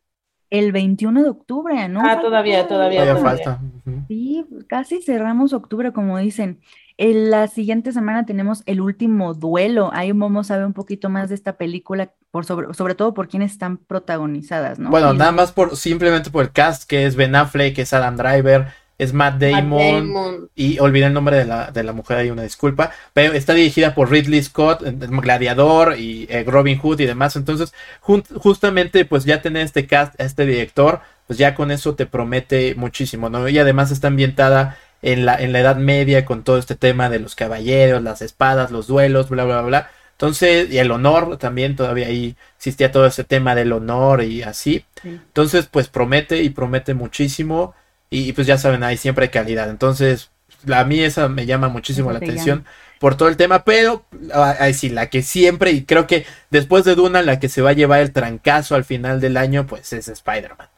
[0.49, 2.01] El 21 de octubre, ¿no?
[2.05, 3.01] Ah, todavía, todavía.
[3.01, 3.61] Todavía falta.
[4.09, 6.61] Sí, casi cerramos octubre, como dicen.
[6.99, 9.91] En la siguiente semana tenemos el último duelo.
[9.93, 13.29] Ahí vamos a ver un poquito más de esta película, por sobre, sobre todo por
[13.29, 14.89] quienes están protagonizadas, ¿no?
[14.89, 18.17] Bueno, nada más por simplemente por el cast, que es Ben Affleck, que es Adam
[18.17, 22.43] Driver, es Matt Damon, y olvidé el nombre de la, de la mujer ahí una
[22.43, 27.75] disculpa, pero está dirigida por Ridley Scott, Gladiador y eh, Robin Hood y demás, entonces
[28.01, 33.29] justamente pues ya tener este cast, este director, pues ya con eso te promete muchísimo,
[33.29, 33.49] ¿no?
[33.49, 37.19] Y además está ambientada en la, en la Edad Media con todo este tema de
[37.19, 39.91] los caballeros, las espadas, los duelos, bla, bla, bla.
[40.13, 44.85] Entonces, y el honor también, todavía ahí existía todo ese tema del honor y así.
[45.05, 47.75] Entonces, pues promete y promete muchísimo.
[48.19, 49.69] Y, pues ya saben, hay siempre calidad.
[49.69, 50.31] Entonces,
[50.73, 52.65] a mí esa me llama muchísimo la atención
[52.99, 56.95] por todo el tema, pero ahí sí, la que siempre, y creo que después de
[56.95, 60.09] Duna, la que se va a llevar el trancazo al final del año, pues es
[60.09, 60.69] Spider-Man.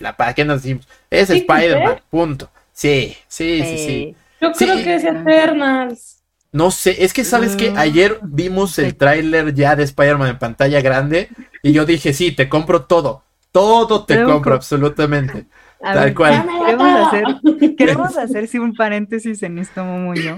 [0.00, 0.86] La, ¿Para qué nos decimos?
[1.08, 2.50] Es Spider-Man, punto.
[2.74, 4.16] Sí, sí, sí, sí.
[4.42, 6.18] Yo creo que es Eternals.
[6.50, 10.38] No sé, es que sabes que mm, ayer vimos el tráiler ya de Spider-Man en
[10.38, 11.30] pantalla grande
[11.62, 13.22] y yo dije, sí, te compro todo.
[13.50, 15.46] Todo te compro, absolutamente.
[15.82, 16.46] Tal cual.
[16.64, 17.24] Queremos hacer,
[17.76, 20.36] queremos hacer sí, un paréntesis en esto, muy yo.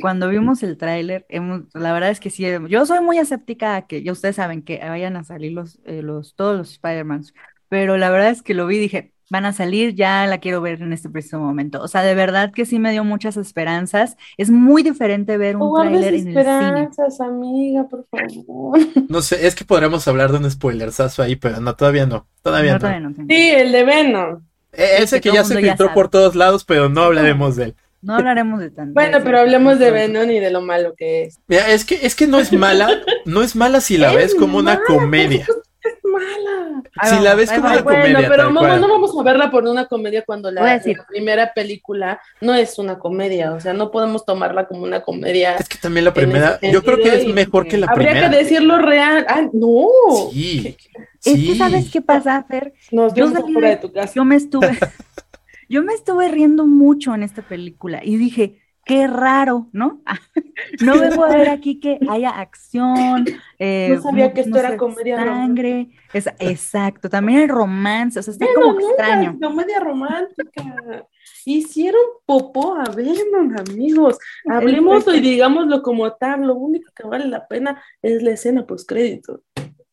[0.00, 1.26] Cuando vimos el tráiler,
[1.74, 4.78] la verdad es que sí, yo soy muy escéptica a que, ya ustedes saben, que
[4.78, 7.34] vayan a salir los, eh, los todos los Spider-Mans,
[7.68, 10.60] pero la verdad es que lo vi y dije, van a salir, ya la quiero
[10.60, 11.80] ver en este preciso momento.
[11.80, 14.16] O sea, de verdad que sí me dio muchas esperanzas.
[14.36, 16.30] Es muy diferente ver un tráiler en el cine.
[16.30, 18.78] esperanzas, amiga, por favor.
[19.08, 22.26] No sé, es que podríamos hablar de un spoilersazo ahí, pero no, todavía no.
[22.42, 23.14] Todavía no.
[23.28, 24.49] sí, el de Venom.
[24.72, 27.74] E-, ese que, ya se filtró por todos lados, pero no hablaremos de él.
[28.02, 28.94] No hablaremos de tanto.
[28.94, 31.38] Bueno, pero hablemos de Venom y de lo malo que es.
[31.46, 32.88] Mira, es que, es que no es mala,
[33.26, 35.46] no es mala si la ves como una comedia.
[37.04, 38.12] Si la ves como una comedia.
[38.12, 42.78] Bueno, pero no, vamos a verla por una comedia cuando la, primera película no es
[42.78, 43.52] una comedia.
[43.52, 45.56] O sea, no podemos tomarla como una comedia.
[45.56, 48.10] Es que también la primera, yo creo que es mejor que la primera.
[48.10, 49.26] Habría que decirlo real.
[49.28, 49.88] Ah, no.
[50.32, 50.76] Sí.
[51.24, 52.72] Es que sabes qué pasa, Fer.
[52.90, 54.12] Nos yo, fuera de tu casa.
[54.14, 54.78] yo me estuve,
[55.68, 58.60] yo me estuve riendo mucho en esta película y dije,
[58.90, 60.02] qué raro, ¿no?
[60.80, 63.24] no vengo a ver aquí que haya acción.
[63.56, 65.90] Eh, no sabía que esto era comedia sangre.
[66.12, 69.38] Es, exacto, también el romance, o sea, está como extraño.
[69.40, 71.06] Comedia romántica.
[71.44, 74.18] Hicieron popó a vernos, amigos.
[74.48, 76.48] Hablemos y digámoslo como tal.
[76.48, 79.42] Lo único que vale la pena es la escena post crédito.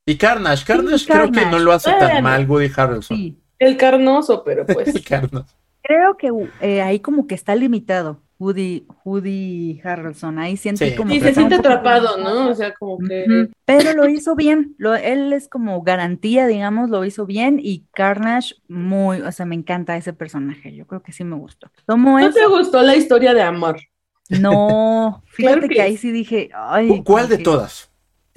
[0.08, 3.16] Y Carnage, Carnage, creo que no lo hace tan mal Woody Harrelson.
[3.16, 3.40] Sí.
[3.60, 4.88] El carnoso, pero pues.
[4.88, 5.54] el carnoso.
[5.84, 6.32] Creo que
[6.62, 8.24] eh, ahí como que está limitado.
[8.39, 12.50] Woody, Woody Harrelson, ahí siente como y se siente atrapado, ¿no?
[12.50, 13.50] O sea, como que...
[13.65, 18.56] Pero lo hizo bien, lo, él es como garantía, digamos, lo hizo bien y Carnage
[18.67, 21.71] muy, o sea, me encanta ese personaje, yo creo que sí me gustó.
[21.88, 23.80] ¿No te gustó la historia de amor?
[24.30, 25.82] No, fíjate que...
[25.82, 27.02] ahí sí dije, ay.
[27.04, 27.87] ¿Cuál de todas?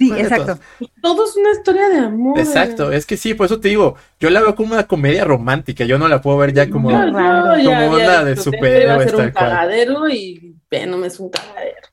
[0.01, 0.57] Sí, exacto.
[0.99, 2.39] Todo es una historia de amor.
[2.39, 5.85] Exacto, es que sí, por eso te digo, yo la veo como una comedia romántica,
[5.85, 9.13] yo no la puedo ver ya como, como una de superhéroes.
[9.13, 11.87] un cagadero y Venom es un cagadero.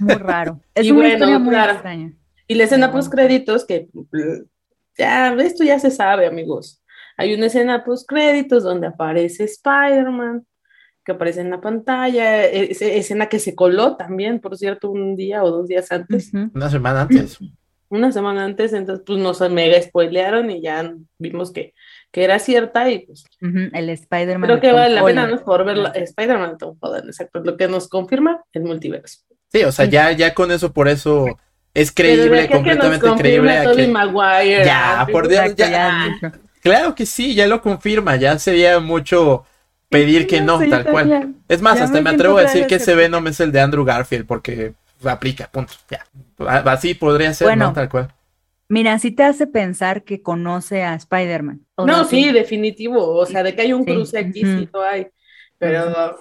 [0.00, 0.60] Muy raro.
[0.74, 2.12] Es una historia muy extraña.
[2.48, 3.88] Y la escena post créditos que
[4.96, 6.82] ya, esto ya se sabe, amigos.
[7.18, 10.46] Hay una escena post créditos donde aparece Spider-Man
[11.04, 15.42] que aparece en la pantalla, e, escena que se coló también, por cierto, un día
[15.42, 16.32] o dos días antes.
[16.54, 17.38] Una semana antes.
[17.88, 21.74] Una semana antes, entonces pues nos mega spoilearon y ya vimos que,
[22.10, 23.26] que era cierta y pues...
[23.38, 24.48] El Spider-Man.
[24.48, 27.88] Creo que vale la pena no por ver Spider-Man Tom Holland, exacto, lo que nos
[27.88, 29.18] confirma el multiverso.
[29.52, 31.26] Sí, o sea, ya, ya con eso, por eso
[31.74, 33.58] es creíble, completamente creíble.
[33.58, 36.16] A Maguire, ya, por Dios, ya.
[36.62, 39.44] Claro que sí, ya lo confirma, ya sería mucho
[39.92, 41.34] pedir que no, tal cual.
[41.48, 44.26] Es más, hasta me atrevo a decir que ese Venom es el de Andrew Garfield
[44.26, 44.72] porque
[45.04, 45.74] aplica, punto.
[45.88, 46.04] Ya.
[46.48, 47.72] Así podría ser, ¿no?
[47.72, 48.08] Tal cual.
[48.68, 51.60] Mira, si te hace pensar que conoce a Spider-Man.
[51.76, 53.06] No, sí, definitivo.
[53.06, 55.08] O sea, de que hay un cruce aquí, sí lo hay.
[55.58, 56.16] Pero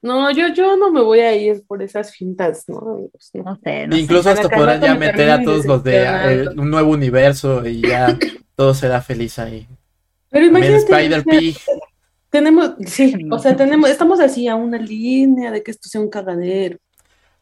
[0.00, 3.08] no, yo, yo no me voy a ir por esas fintas, ¿no?
[3.34, 3.88] No, sé.
[3.92, 8.18] Incluso hasta podrán ya meter a todos los de un nuevo universo y ya
[8.56, 9.68] todo será feliz ahí.
[10.30, 10.78] Pero imagínate.
[10.78, 11.58] Spider-Pig.
[12.32, 16.08] Tenemos, sí, o sea, tenemos, estamos así a una línea de que esto sea un
[16.08, 16.78] cagadero.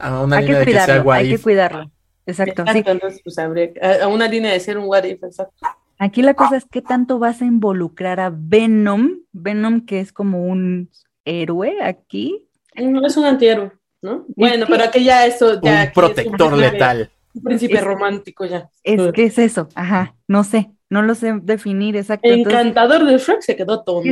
[0.01, 1.27] A una línea de que sea guay.
[1.27, 1.89] Hay que cuidarlo.
[2.27, 2.65] Exacto.
[2.73, 2.83] sí.
[3.23, 5.55] pues, a, una línea de ser un what exacto.
[5.97, 10.45] Aquí la cosa es qué tanto vas a involucrar a Venom, Venom que es como
[10.45, 10.91] un
[11.25, 12.49] héroe aquí.
[12.75, 13.71] No es un antihéroe,
[14.03, 14.25] ¿no?
[14.35, 17.13] Bueno, pero aquí ya eso ya un protector letal.
[17.33, 18.69] Un príncipe romántico ya.
[18.83, 20.73] Es que es eso, ajá, no sé.
[20.91, 22.29] No lo sé definir exacto.
[22.29, 24.11] Encantador de Shrek se quedó tonto.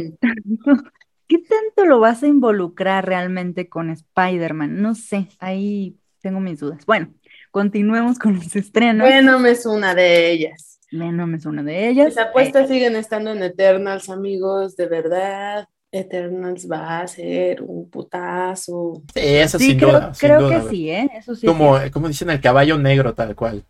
[1.29, 4.81] ¿qué tanto, lo vas a involucrar realmente con Spider-Man?
[4.81, 6.87] No sé, ahí tengo mis dudas.
[6.87, 7.13] Bueno,
[7.51, 9.07] continuemos con los estrenos.
[9.07, 10.81] Venom es una de ellas.
[10.91, 12.15] Venom es una de ellas.
[12.15, 15.69] Las apuestas eh, siguen estando en Eternals, amigos, de verdad.
[15.91, 19.03] Eternals va a ser un putazo.
[19.13, 20.13] Sí, eso sin creo, duda.
[20.19, 21.11] Creo que sí, ¿eh?
[21.15, 21.47] Eso sí.
[21.47, 23.65] Como, como dicen, el caballo negro, tal cual.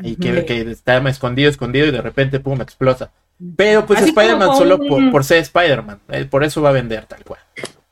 [0.00, 3.10] Y que, que, está escondido, escondido y de repente, pum, explota.
[3.56, 7.40] Pero pues Spider-Man solo por, ser Spider-Man, eh, por eso va a vender tal cual.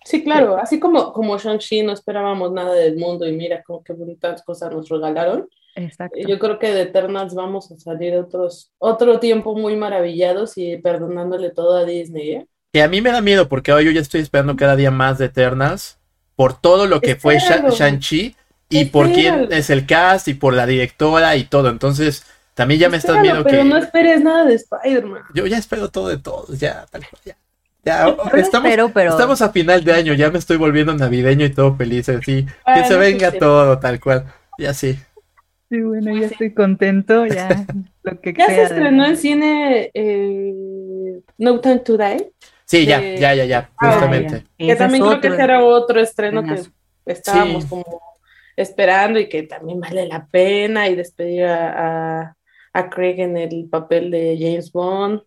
[0.05, 3.93] Sí, claro, así como, como Shang-Chi no esperábamos nada del mundo y mira como qué
[3.93, 5.49] bonitas cosas nos regalaron.
[5.77, 6.19] Exacto.
[6.27, 11.51] Yo creo que de Eternals vamos a salir otros, otro tiempo muy maravillados y perdonándole
[11.51, 12.47] todo a Disney, ¿eh?
[12.73, 15.19] Que a mí me da miedo porque hoy yo ya estoy esperando cada día más
[15.19, 15.99] de Eternals
[16.37, 18.37] por todo lo que fue Shang-Chi
[18.71, 21.69] y por quién es el cast y por la directora y todo.
[21.69, 23.51] Entonces, también ya me estás viendo que.
[23.51, 25.23] Pero no esperes nada de Spider-Man.
[25.35, 27.37] Yo ya espero todo de todos, ya, tal ya.
[27.83, 32.11] Ya, estamos, estamos a final de año, ya me estoy volviendo navideño y todo feliz,
[32.11, 32.45] así.
[32.75, 34.27] que se venga todo, tal cual.
[34.59, 34.99] Ya sí.
[35.71, 37.65] Sí, bueno, ya estoy contento, ya.
[38.03, 42.33] lo que ya se estrenó en cine eh, No Time to Die.
[42.67, 44.45] Sí, ya, ya, ya, ya, ah, justamente.
[44.59, 46.61] Que también creo que ese era otro estreno que
[47.07, 48.10] estábamos como
[48.63, 52.37] esperando y que también vale la pena y despedir a,
[52.73, 55.23] a, Craig en el papel de James Bond.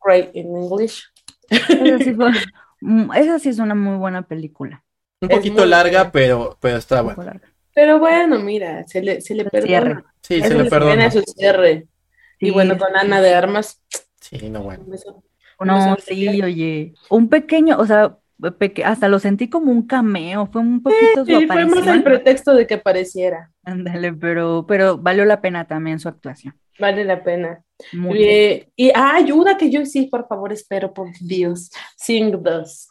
[0.00, 1.04] Craig in English.
[3.14, 4.84] Esa sí, es una muy buena película.
[5.20, 7.40] Un poquito larga, pero, pero está buena.
[7.74, 10.04] Pero bueno, mira, se le, se le perdona.
[10.20, 11.10] Sí, se le perdona.
[11.10, 11.86] Su cierre.
[12.38, 13.82] y bueno, con Ana de Armas.
[14.20, 14.84] Sí, no bueno.
[15.60, 16.94] No, sí, oye.
[17.08, 18.18] Un pequeño, o sea,
[18.84, 22.66] hasta lo sentí como un cameo, fue un poquito sí, fue más el pretexto de
[22.66, 23.50] que apareciera.
[23.64, 26.54] Ándale, pero, pero valió la pena también su actuación.
[26.78, 27.62] Vale la pena.
[27.92, 31.70] y, y ah, ayuda que yo sí, por favor, espero, por Dios.
[31.96, 32.88] Sing 2.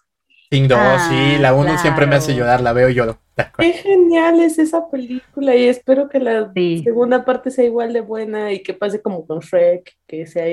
[0.50, 3.20] Sing 2, sí, la 1 siempre me hace llorar, la veo y lloro.
[3.58, 6.52] Qué genial es esa película y espero que la
[6.84, 10.46] segunda parte sea igual de buena y que pase como con Shrek, que sea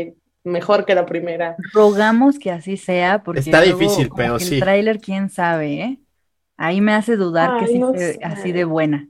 [0.49, 1.57] mejor que la primera.
[1.73, 4.55] Rogamos que así sea, porque está difícil, pero sí.
[4.55, 5.99] El tráiler, quién sabe, ¿eh?
[6.57, 8.19] Ahí me hace dudar que sí no sé.
[8.23, 9.09] así de buena.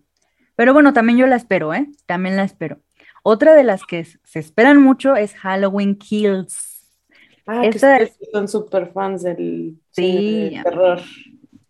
[0.57, 1.87] Pero bueno, también yo la espero, ¿eh?
[2.07, 2.79] También la espero.
[3.23, 6.85] Otra de las que se esperan mucho es Halloween Kills.
[7.47, 11.01] Ah, que Esta- ustedes son súper fans del Sí, de terror.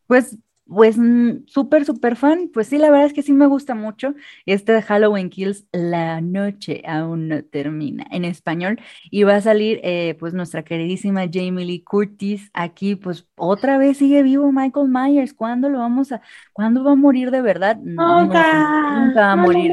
[0.07, 0.37] Pues,
[0.69, 2.51] pues mm, súper, súper fan.
[2.53, 4.15] Pues sí, la verdad es que sí me gusta mucho.
[4.47, 8.79] Este de Halloween Kills, La noche aún no termina en español.
[9.11, 12.51] Y va a salir, eh, pues, nuestra queridísima Jamie Lee Curtis.
[12.53, 15.35] Aquí, pues, otra vez sigue vivo Michael Myers.
[15.35, 16.21] ¿Cuándo lo vamos a,
[16.53, 17.79] cuándo va a morir de verdad?
[17.83, 19.73] No, Nunca, nunca va a morir.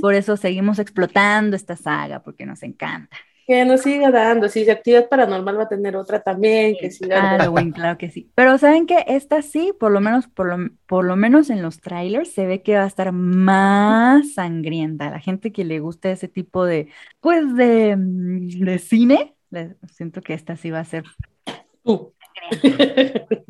[0.00, 3.16] Por eso seguimos explotando esta saga, porque nos encanta.
[3.46, 4.48] Que nos siga dando.
[4.48, 7.44] Si actividad paranormal va a tener otra también, que siga dando.
[7.44, 8.30] Halloween, claro que sí.
[8.34, 9.04] Pero ¿saben qué?
[9.06, 12.62] Esta sí, por lo menos, por lo, por lo menos en los trailers, se ve
[12.62, 15.10] que va a estar más sangrienta.
[15.10, 16.88] La gente que le gusta ese tipo de,
[17.20, 21.04] pues, de, mm, de cine, le- siento que esta sí va a ser.
[21.84, 22.13] Tú.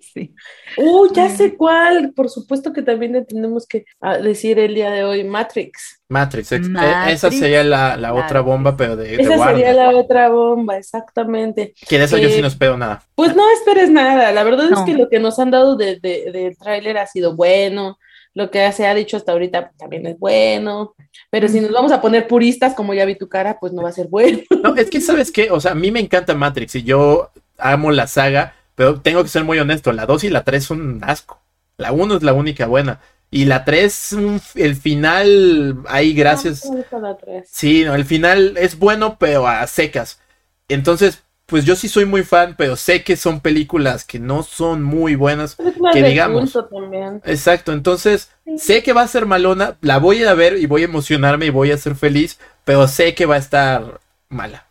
[0.00, 0.34] Sí.
[0.76, 2.12] Uh, ya sé cuál.
[2.14, 6.02] Por supuesto que también le tenemos que ah, decir el día de hoy Matrix.
[6.08, 9.72] Matrix, ex- eh, Matrix, esa sería la, la otra bomba, pero de, de Esa sería
[9.72, 11.74] la otra bomba, exactamente.
[11.88, 13.02] Que de eso yo sí Eh, no espero nada.
[13.14, 14.32] Pues no esperes nada.
[14.32, 17.34] La verdad es que lo que nos han dado de, de- del tráiler ha sido
[17.34, 17.98] bueno.
[18.34, 20.94] Lo que se ha dicho hasta ahorita pues, también es bueno.
[21.30, 23.88] Pero si nos vamos a poner puristas, como ya vi tu cara, pues no va
[23.88, 24.40] a ser bueno.
[24.62, 27.90] No, es que sabes qué, o sea, a mí me encanta Matrix y yo amo
[27.90, 31.04] la saga, pero tengo que ser muy honesto, la 2 y la 3 son un
[31.04, 31.40] asco.
[31.76, 33.00] La 1 es la única buena.
[33.30, 36.64] Y la 3, mm, el final, ahí gracias.
[36.64, 37.16] No, la.
[37.44, 40.20] Sí, no, el final es bueno, pero a secas.
[40.68, 44.82] Entonces, pues yo sí soy muy fan, pero sé que son películas que no son
[44.82, 45.56] muy buenas.
[45.92, 46.52] Que digamos.
[46.70, 47.22] también.
[47.24, 50.66] Exacto, entonces sé que va a ser malona, la voy a ir a ver y
[50.66, 54.66] voy a emocionarme y voy a ser feliz, pero sé que va a estar mala.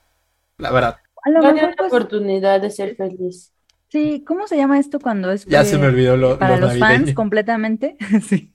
[0.57, 3.53] La verdad, A lo Dale mejor, una pues, oportunidad de ser feliz.
[3.89, 6.67] sí, ¿cómo se llama esto cuando es ya eh, se me olvidó lo, para lo
[6.67, 7.97] los fans completamente?
[8.27, 8.53] Sí.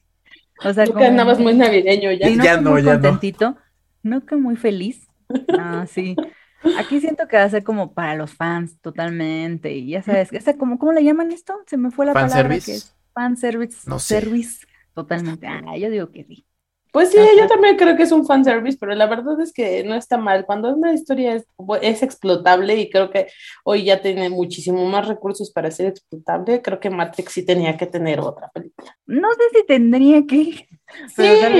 [0.64, 2.28] O sea, como andabas muy navideño ya.
[2.28, 3.00] Sí, no Ya no, muy ya no.
[3.02, 3.56] contentito,
[4.02, 5.08] no que muy feliz.
[5.48, 6.16] Ah, sí.
[6.78, 9.72] Aquí siento que va a ser como para los fans totalmente.
[9.72, 11.54] Y ya sabes, esa como, ¿cómo le llaman esto?
[11.66, 12.66] Se me fue la palabra Fanservice.
[12.66, 13.88] que es fan service.
[13.88, 14.20] No sé.
[14.20, 14.66] Service.
[14.94, 15.46] Totalmente.
[15.48, 16.46] Ah, yo digo que sí.
[16.92, 17.28] Pues sí, Ajá.
[17.38, 20.44] yo también creo que es un fanservice, pero la verdad es que no está mal.
[20.46, 21.46] Cuando una historia es,
[21.82, 23.28] es explotable y creo que
[23.64, 27.86] hoy ya tiene muchísimo más recursos para ser explotable, creo que Matrix sí tenía que
[27.86, 28.96] tener otra película.
[29.06, 30.68] No sé si tendría que,
[31.16, 31.50] pero o sea,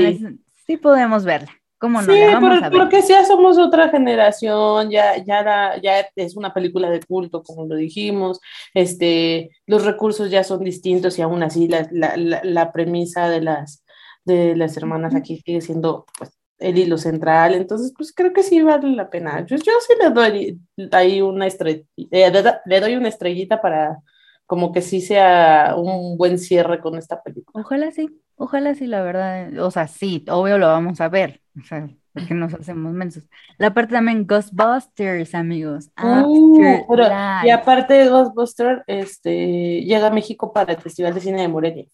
[0.00, 1.50] neces- sí podemos verla.
[1.78, 2.10] ¿Cómo no?
[2.10, 2.78] Sí, La vamos por- a ver.
[2.80, 7.66] porque ya somos otra generación, ya, ya, la- ya es una película de culto, como
[7.66, 8.40] lo dijimos,
[8.72, 13.84] este, los recursos ya son distintos y aún así la, la, la premisa de las,
[14.26, 18.60] de las hermanas aquí sigue siendo pues, el hilo central, entonces pues creo que sí
[18.62, 19.44] vale la pena.
[19.46, 20.60] Yo, yo sí le doy
[20.92, 23.98] ahí una estrellita, le doy una estrellita para
[24.46, 27.60] como que sí sea un buen cierre con esta película.
[27.60, 29.58] Ojalá sí, ojalá sí, la verdad.
[29.58, 31.40] O sea, sí, obvio lo vamos a ver.
[31.60, 33.24] O sea, porque nos hacemos mensos.
[33.58, 35.90] La parte también Ghostbusters, amigos.
[36.02, 37.08] Uh, pero-
[37.44, 41.86] y aparte de Ghostbuster, este, llega a México para el Festival de Cine de Morelia.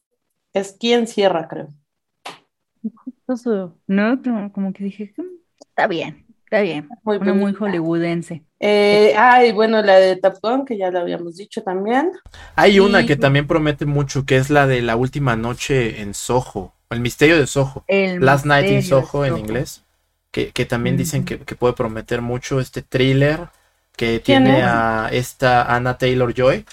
[0.52, 1.68] Es quien cierra, creo.
[3.26, 4.20] Chistoso, ¿no?
[4.22, 5.22] Como, como que dije, "Mm,
[5.61, 6.88] está bien, está bien.
[7.04, 8.44] Muy Una muy hollywoodense.
[8.61, 12.12] Eh, ah, y bueno, la de Top Gun, que ya la habíamos dicho también.
[12.56, 16.74] Hay una que también promete mucho, que es la de la última noche en Soho,
[16.90, 19.85] el misterio de Soho, El Last Night in Soho en inglés,
[20.30, 23.48] que, que también dicen que, que puede prometer mucho este thriller
[23.96, 24.64] que ¿Quién tiene es?
[24.66, 26.64] a esta Anna Taylor Joy.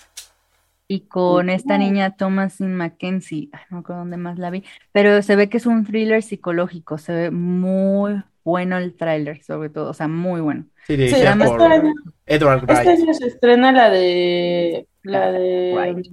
[0.91, 5.21] Y con esta niña Thomasin Mackenzie, ay, no me acuerdo dónde más la vi, pero
[5.21, 9.91] se ve que es un thriller psicológico, se ve muy bueno el tráiler, sobre todo,
[9.91, 10.65] o sea, muy bueno.
[10.88, 11.91] Sí, Sí, además por este
[12.25, 12.88] Edward este Wright.
[13.04, 16.08] año se estrena la de la de Right.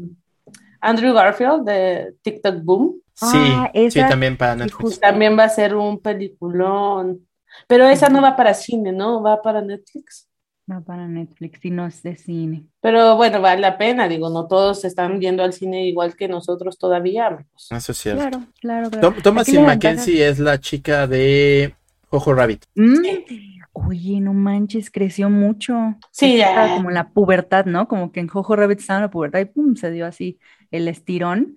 [0.82, 3.00] Andrew Garfield de TikTok Boom.
[3.14, 4.74] Sí, Ah, sí, también para Netflix.
[4.76, 5.00] justo.
[5.00, 7.26] También va a ser un peliculón.
[7.66, 9.22] Pero esa no va para cine, ¿no?
[9.22, 10.28] Va para Netflix.
[10.66, 12.64] No para Netflix, y no es de cine.
[12.80, 16.76] Pero bueno, vale la pena, digo, no todos están yendo al cine igual que nosotros
[16.76, 17.68] todavía, amigos.
[17.70, 18.20] Eso es cierto.
[18.20, 19.14] Claro, claro, claro.
[19.22, 21.72] Tom- Mackenzie es la chica de
[22.10, 22.64] Jojo Rabbit.
[22.74, 22.96] Mm,
[23.78, 25.74] Oye, no manches, creció mucho.
[26.10, 26.76] Sí, ya.
[26.76, 27.86] como la pubertad, ¿no?
[27.86, 30.38] Como que en Jojo Rabbit estaba en la pubertad y pum, se dio así
[30.70, 31.56] el estirón.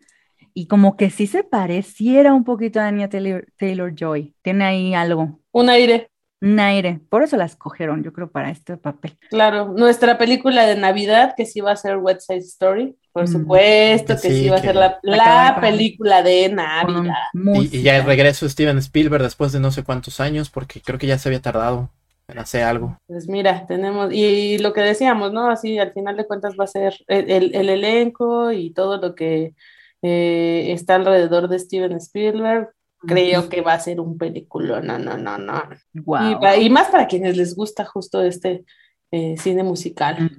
[0.53, 4.35] Y como que sí se pareciera un poquito a Anya Taylor, Taylor Joy.
[4.41, 6.08] Tiene ahí algo, Un aire,
[6.41, 6.99] un aire.
[7.09, 9.17] Por eso la escogieron, yo creo, para este papel.
[9.29, 9.73] claro.
[9.75, 13.27] Nuestra película de Navidad, que sí va a ser West Side Story, por Mm.
[13.27, 17.13] supuesto que Sí, sí va a que- ser la, película de Navidad.
[17.33, 20.97] Y, y ya regreso de Steven Spielberg después de no sé cuántos años, porque creo
[20.97, 21.89] que ya se había tardado.
[22.31, 22.95] en hacer algo.
[23.07, 25.49] Pues mira, tenemos, y lo que decíamos, ¿no?
[25.49, 29.55] Así al final de cuentas va a ser el, el, elenco y todo lo que
[30.03, 32.69] eh, está alrededor de Steven Spielberg.
[32.99, 35.63] Creo que va a ser un película, no, no, no, no.
[35.93, 36.39] Wow.
[36.57, 38.65] Y, y, más para quienes les gusta justo este
[39.11, 40.29] eh, cine musical.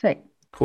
[0.00, 0.18] Sí.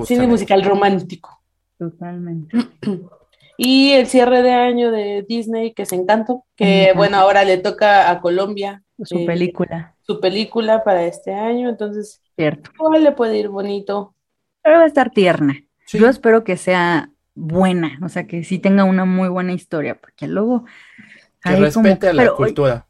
[0.06, 1.42] Cine musical romántico.
[1.78, 2.58] Totalmente.
[3.64, 8.10] Y el cierre de año de Disney, que es Encanto, que bueno, ahora le toca
[8.10, 8.82] a Colombia.
[9.04, 9.96] Su eh, película.
[10.02, 12.24] Su película para este año, entonces.
[12.36, 12.72] Cierto.
[12.74, 14.16] Igual le puede ir bonito.
[14.64, 15.62] Pero va a estar tierna.
[15.94, 20.28] Yo espero que sea buena, o sea, que sí tenga una muy buena historia, porque
[20.28, 20.66] luego...
[21.44, 22.86] Que respete a la cultura.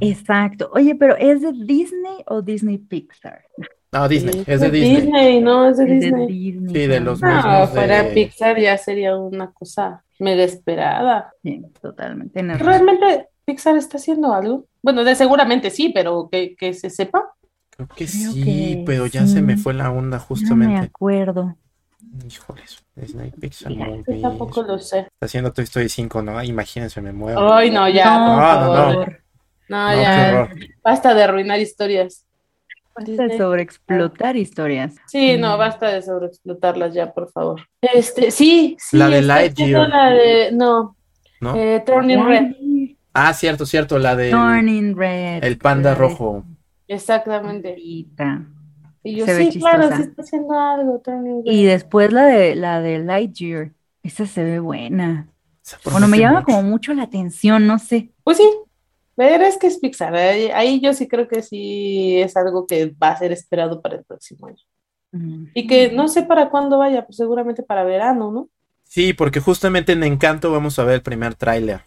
[0.00, 0.70] exacto.
[0.74, 3.42] Oye, pero ¿es de Disney o Disney Pixar?
[3.92, 4.96] No, Disney, es de Disney.
[5.02, 5.40] Disney.
[5.40, 6.26] no, es de, Es de Disney.
[6.26, 6.74] Disney.
[6.74, 11.32] Sí, de los No, mismos fuera de- Pixar ya sería una cosa mega esperada.
[11.42, 12.42] Sí, totalmente.
[12.42, 14.66] ¿Realmente Pixar está haciendo algo?
[14.82, 17.32] Bueno, de seguramente sí, pero que, que se sepa.
[17.70, 19.62] Creo que Creo sí, que pero ya se me sí.
[19.62, 20.86] fue la onda No me justamente.
[20.86, 21.56] acuerdo.
[22.26, 24.04] Híjoles, Mira, Movies.
[24.06, 25.00] Yo tampoco lo sé.
[25.00, 26.42] Está haciendo Toy Story 5, ¿no?
[26.42, 27.52] Imagínense, me muero.
[27.52, 29.08] Ay, no, ya, no, por
[29.68, 30.02] no, no.
[30.02, 30.48] ya.
[30.82, 32.24] Basta de arruinar historias.
[32.94, 34.96] Basta de sobreexplotar historias.
[35.06, 37.60] Sí, no, basta de sobreexplotarlas ya, por favor.
[37.82, 38.96] Este, sí, sí.
[38.96, 39.88] La de Lightyear.
[39.88, 40.96] La de, no,
[41.40, 41.54] ¿No?
[41.56, 42.44] eh, Turning Red.
[43.12, 45.44] Ah, cierto, cierto, la del Turning Red.
[45.44, 46.44] el panda de rojo.
[46.88, 47.76] Exactamente.
[49.06, 51.00] Y yo, Se ve sí, claro, sí está haciendo algo.
[51.44, 53.70] Y después la de la de Lightyear.
[54.02, 55.28] Esa se ve buena.
[55.84, 56.46] Bueno, me llama mucho.
[56.46, 58.10] como mucho la atención, no sé.
[58.24, 58.48] Pues sí,
[59.14, 60.14] pero es que es Pixar.
[60.14, 63.96] Ahí, ahí yo sí creo que sí es algo que va a ser esperado para
[63.96, 64.62] el próximo año.
[65.12, 65.46] Mm.
[65.54, 68.48] Y que no sé para cuándo vaya, pues seguramente para verano, ¿no?
[68.82, 71.82] Sí, porque justamente en Encanto vamos a ver el primer tráiler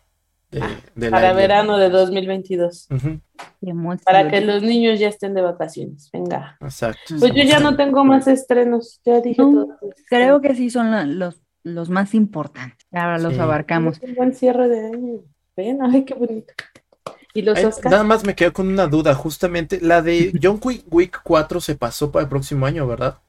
[0.52, 0.62] de,
[0.96, 2.88] de Para verano de 2022.
[2.90, 3.49] Ujú, Qué emoción.
[4.06, 6.10] Para que los niños ya estén de vacaciones.
[6.14, 6.58] Venga.
[6.62, 7.16] exacto.
[7.20, 9.78] Pues yo ya no tengo más estrenos, ya dije No, todo.
[10.08, 12.88] Creo que sí son la- los, los más importantes.
[12.92, 14.00] Ahora los abarcamos.
[14.02, 15.20] Un buen cierre de año.
[15.58, 16.54] Ven, ay, qué bonito.
[17.34, 17.92] Y los Ay, Oscars.
[17.92, 21.76] nada más me quedo con una duda, justamente la de John Wick, Wick 4 se
[21.76, 23.20] pasó para el próximo año, ¿verdad?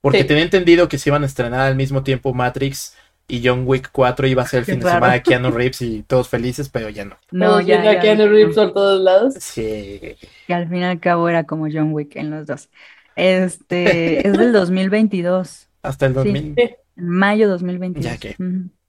[0.00, 0.26] Porque Sí.
[0.28, 2.94] tenía entendido que se iban a estrenar al mismo tiempo Matrix
[3.28, 6.02] y John Wick 4 iba a ser el fin de semana de Keanu Reeves y
[6.02, 7.16] todos felices, pero ya no.
[7.30, 9.34] No, ya, ya Keanu Reeves por todos lados.
[9.38, 10.00] Sí.
[10.46, 12.68] que al fin y al cabo era como John Wick en los dos.
[13.16, 16.16] Este es del 2022, Hasta el Sí.
[16.18, 16.54] 2000.
[16.58, 18.04] en mayo 2022.
[18.04, 18.34] Ya que.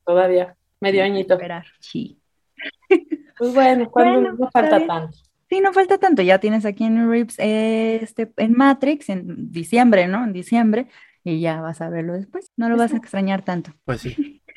[0.05, 0.55] Todavía.
[0.79, 1.33] Medio añito.
[1.33, 1.65] Esperar.
[1.79, 2.17] Sí.
[3.37, 5.17] Pues bueno, cuando Bueno, no falta tanto.
[5.49, 6.21] Sí, no falta tanto.
[6.21, 10.23] Ya tienes aquí en Reeves eh, este, en Matrix en diciembre, ¿no?
[10.23, 10.87] En diciembre.
[11.29, 12.51] Y ya vas a verlo después.
[12.57, 13.71] No lo vas a extrañar tanto.
[13.85, 14.41] Pues sí.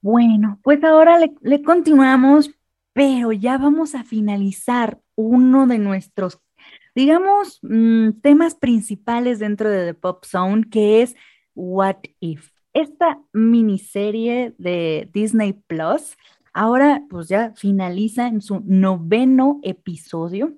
[0.00, 2.52] Bueno, pues ahora le, le continuamos,
[2.92, 6.40] pero ya vamos a finalizar uno de nuestros,
[6.94, 11.16] digamos, mm, temas principales dentro de The Pop Zone, que es
[11.52, 12.52] What If.
[12.72, 16.16] Esta miniserie de Disney Plus
[16.58, 20.56] ahora pues ya finaliza en su noveno episodio.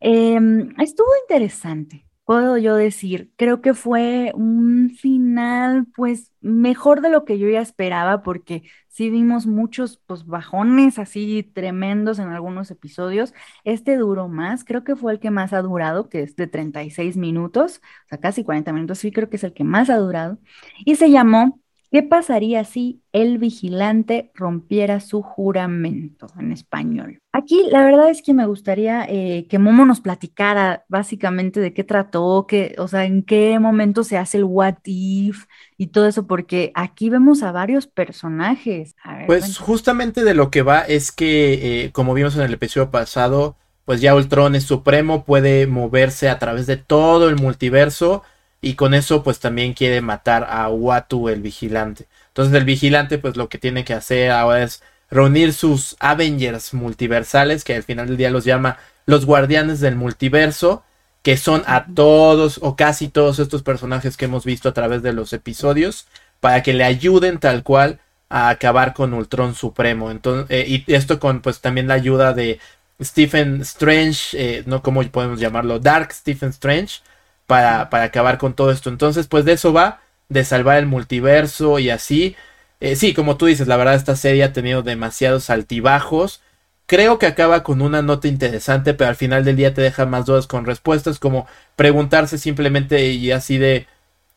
[0.00, 3.32] Em, estuvo interesante, puedo yo decir.
[3.36, 9.10] Creo que fue un final, pues, mejor de lo que yo ya esperaba, porque sí
[9.10, 13.34] vimos muchos, pues, bajones así tremendos en algunos episodios.
[13.64, 17.16] Este duró más, creo que fue el que más ha durado, que es de 36
[17.16, 20.38] minutos, o sea, casi 40 minutos, sí creo que es el que más ha durado.
[20.84, 21.60] Y se llamó
[21.94, 27.20] ¿Qué pasaría si el vigilante rompiera su juramento en español?
[27.32, 31.84] Aquí la verdad es que me gustaría eh, que Momo nos platicara básicamente de qué
[31.84, 35.44] trató, que, o sea, en qué momento se hace el what if
[35.78, 38.96] y todo eso, porque aquí vemos a varios personajes.
[39.04, 42.54] A ver, Pues justamente de lo que va es que, eh, como vimos en el
[42.54, 48.24] episodio pasado, pues ya Ultron es supremo, puede moverse a través de todo el multiverso
[48.64, 52.06] y con eso pues también quiere matar a Watu el vigilante.
[52.28, 57.62] Entonces el vigilante pues lo que tiene que hacer ahora es reunir sus Avengers multiversales,
[57.62, 60.82] que al final del día los llama los guardianes del multiverso,
[61.22, 65.12] que son a todos o casi todos estos personajes que hemos visto a través de
[65.12, 66.06] los episodios,
[66.40, 70.10] para que le ayuden tal cual a acabar con Ultron Supremo.
[70.10, 72.58] Entonces, eh, y esto con pues también la ayuda de
[73.00, 77.00] Stephen Strange, eh, no como podemos llamarlo, Dark Stephen Strange,
[77.46, 78.88] para, para acabar con todo esto.
[78.90, 82.36] Entonces, pues de eso va, de salvar el multiverso y así.
[82.80, 86.42] Eh, sí, como tú dices, la verdad esta serie ha tenido demasiados altibajos.
[86.86, 90.26] Creo que acaba con una nota interesante, pero al final del día te deja más
[90.26, 93.86] dudas con respuestas, como preguntarse simplemente y así de,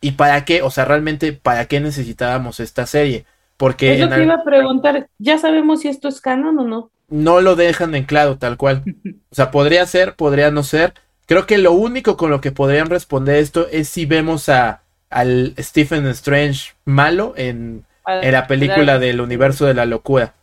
[0.01, 0.61] ¿y para qué?
[0.61, 3.25] O sea, realmente, ¿para qué necesitábamos esta serie?
[3.57, 5.09] Porque Es lo en que al- iba a preguntar.
[5.17, 6.91] ¿Ya sabemos si esto es canon o no?
[7.09, 8.85] no lo dejan en claro tal cual.
[9.29, 10.93] O sea, podría ser, podría no ser.
[11.27, 15.53] Creo que lo único con lo que podrían responder esto es si vemos a al
[15.57, 20.33] Stephen Strange malo en, en la película del universo de la locura.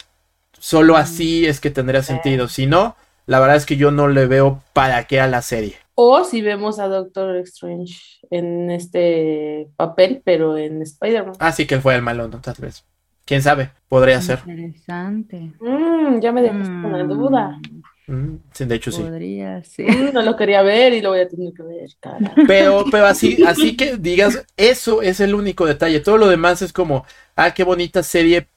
[0.53, 2.49] Solo así es que tendría sentido.
[2.49, 5.77] Si no, la verdad es que yo no le veo para qué a la serie.
[5.95, 11.35] O si vemos a Doctor Strange en este papel, pero en Spider-Man.
[11.39, 12.41] Ah, sí que él fue el malo, ¿no?
[12.41, 12.85] Tal vez.
[13.25, 13.71] ¿Quién sabe?
[13.89, 14.41] Podría ser.
[14.47, 15.53] Interesante.
[15.61, 17.59] Mm, ya me dejaste con la duda.
[18.07, 19.11] Mm, sí, de hecho, sí.
[19.11, 19.63] Podría.
[19.79, 22.35] Mm, no lo quería ver y lo voy a tener que ver, cara.
[22.47, 26.01] Pero, pero así, así que digas, eso es el único detalle.
[26.01, 28.49] Todo lo demás es como, ah, qué bonita serie,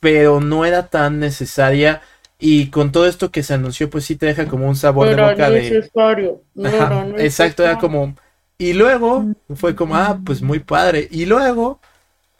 [0.00, 2.02] pero no era tan necesaria.
[2.38, 5.16] Y con todo esto que se anunció, pues sí te deja como un sabor de
[5.16, 5.80] boca de.
[5.80, 6.44] necesario.
[6.54, 7.78] No Ajá, era exacto, era necesario.
[7.78, 8.16] como.
[8.58, 11.08] Y luego fue como, ah, pues muy padre.
[11.10, 11.80] Y luego,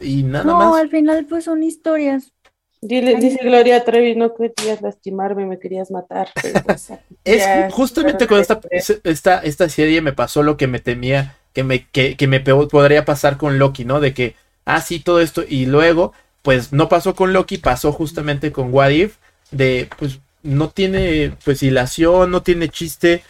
[0.01, 0.77] y nada No, más.
[0.77, 2.33] al final pues son historias.
[2.81, 6.29] Dile- dice Gloria Trevi, no querías lastimarme, me querías matar.
[6.41, 6.61] pero,
[7.25, 8.61] Es ya, justamente con esta,
[9.05, 13.05] esta, esta serie me pasó lo que me temía que me, que, que me podría
[13.05, 13.99] pasar con Loki, ¿no?
[13.99, 16.13] De que, ah, sí, todo esto, y luego,
[16.43, 19.17] pues no pasó con Loki, pasó justamente con What If,
[19.51, 23.25] de, pues no tiene, pues, hilación, no tiene chiste,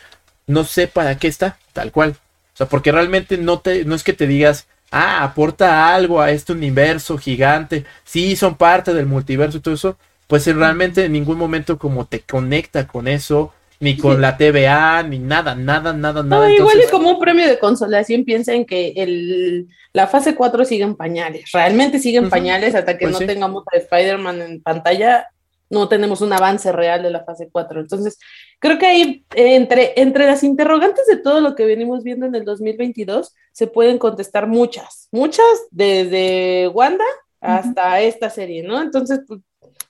[0.46, 2.16] no sé para qué está, tal cual.
[2.52, 6.30] O sea, porque realmente no, te, no es que te digas, ah, aporta algo a
[6.30, 11.12] este universo gigante, sí, son parte del multiverso y todo eso, pues en realmente en
[11.12, 16.22] ningún momento como te conecta con eso, ni con la TVA, ni nada, nada, nada,
[16.22, 16.50] No, nada.
[16.50, 20.64] igual Entonces, y como un premio de consolación piensa en que el, la fase 4
[20.64, 23.26] sigue en pañales, realmente sigue en pañales hasta que Pues no sí.
[23.26, 25.28] tengamos a Spider-Man en pantalla,
[25.70, 27.80] no tenemos un avance real de la fase 4.
[27.80, 28.18] Entonces,
[28.58, 32.34] creo que ahí eh, entre, entre las interrogantes de todo lo que venimos viendo en
[32.34, 37.04] el 2022 se pueden contestar muchas, muchas desde Wanda
[37.40, 38.80] hasta esta serie, ¿no?
[38.80, 39.40] Entonces, pues,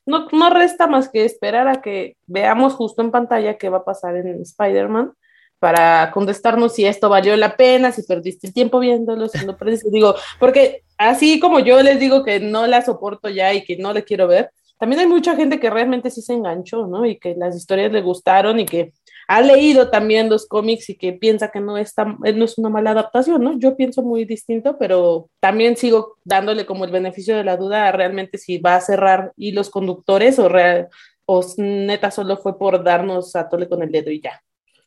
[0.05, 3.85] no, no resta más que esperar a que veamos justo en pantalla qué va a
[3.85, 5.13] pasar en Spider-Man
[5.59, 9.91] para contestarnos si esto valió la pena, si perdiste el tiempo viéndolo, si no perdiste,
[9.91, 13.93] digo, porque así como yo les digo que no la soporto ya y que no
[13.93, 17.05] la quiero ver, también hay mucha gente que realmente sí se enganchó, ¿no?
[17.05, 18.93] Y que las historias le gustaron y que
[19.27, 22.71] ha leído también los cómics y que piensa que no es, tan, no es una
[22.71, 23.59] mala adaptación, ¿no?
[23.59, 27.93] Yo pienso muy distinto, pero también sigo dándole como el beneficio de la duda a
[27.93, 30.89] realmente si va a cerrar hilos conductores o, real,
[31.27, 34.43] o neta solo fue por darnos a tole con el dedo y ya.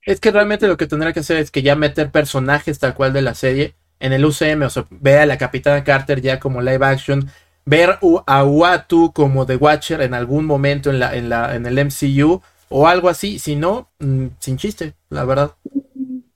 [0.05, 3.13] es que realmente lo que tendrá que hacer es que ya meter personajes tal cual
[3.13, 6.61] de la serie en el UCM, o sea, ver a la Capitana Carter ya como
[6.61, 7.29] live action,
[7.71, 7.97] ver
[8.27, 12.41] a Uatu como The Watcher en algún momento en, la, en, la, en el MCU
[12.69, 15.51] o algo así, si no, mm, sin chiste, la verdad.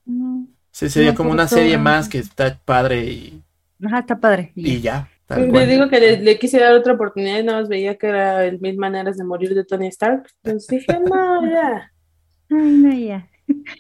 [0.06, 0.48] No.
[0.72, 3.44] Sí, sería No, como una serie más que está padre y,
[3.86, 4.52] Ajá, está padre.
[4.56, 5.10] Y y ya.
[5.26, 5.68] tal Le cual.
[5.68, 8.60] digo que le, le quise dar otra oportunidad y nada más veía que era el
[8.60, 10.28] Mil Maneras de Morir de Tony Stark.
[10.44, 11.92] Entonces dije, no, ya.
[12.50, 13.28] Ay, no, ya.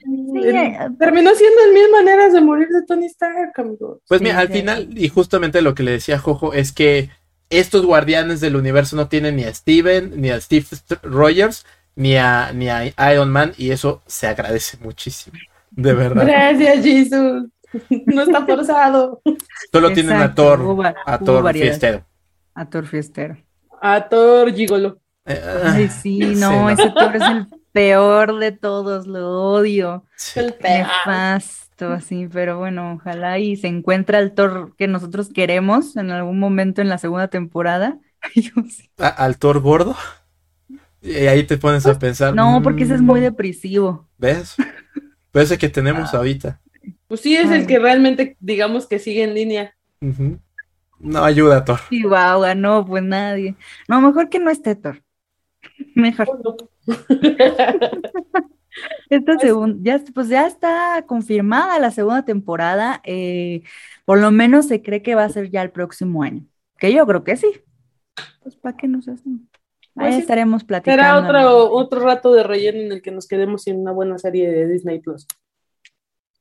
[0.03, 0.91] Sí, El- ya.
[0.99, 4.01] Terminó siendo el Mil Maneras de Morir de Tony Stark, amigos.
[4.07, 4.53] Pues Sí, mira, al sí.
[4.53, 7.09] final, y justamente lo que le decía Jojo, es que
[7.49, 11.65] estos guardianes del universo no tienen ni a Steven, ni a Steve St- Rogers,
[11.95, 15.37] ni a, ni a Iron Man, y eso se agradece muchísimo.
[15.71, 16.25] De verdad.
[16.25, 17.45] Gracias, Jesus.
[18.05, 19.21] No está forzado.
[19.71, 22.05] Solo tienen a Thor, a Thor fiestero.
[22.53, 23.37] A Thor Fiestero.
[23.81, 24.99] A Thor Gigolo.
[25.25, 26.69] Eh, Ay, sí, sí, no, no.
[26.69, 30.05] ese Thor es el peor de todos, lo odio.
[30.15, 30.39] sí.
[30.39, 30.87] El peor.
[31.79, 36.81] Así, pero bueno, ojalá y se encuentra el Thor que nosotros queremos en algún momento
[36.81, 37.99] en la segunda temporada.
[38.33, 38.89] Sí.
[38.97, 39.95] Al Thor gordo.
[41.01, 42.29] Y ahí te pones a pensar.
[42.29, 44.07] Pues, No, porque ese es mm, muy depresivo.
[44.17, 44.55] ¿Ves?
[45.31, 46.17] Pero ese que tenemos Ah.
[46.17, 46.59] ahorita.
[47.07, 47.59] Pues sí, es Ay.
[47.61, 49.75] el que realmente, digamos que sigue en línea.
[50.99, 51.79] No ayuda, Thor.
[51.89, 53.55] Chihuahua, no, pues nadie.
[53.87, 55.03] No, mejor que no esté Thor.
[55.95, 56.27] Mejor.
[59.09, 63.01] Esta Pues- segunda, ya, pues ya está confirmada la segunda temporada.
[63.03, 63.61] eh,
[64.05, 66.45] por lo menos se cree que va a ser ya el próximo año.
[66.77, 67.47] Que yo creo que sí.
[68.43, 69.49] Pues para qué nos hacen.
[69.97, 70.21] Ahí Pues sí.
[70.21, 71.27] estaremos Será platicando.
[71.29, 74.67] otro, otro rato de relleno en el que nos quedemos sin una buena serie de
[74.67, 75.25] Disney Plus.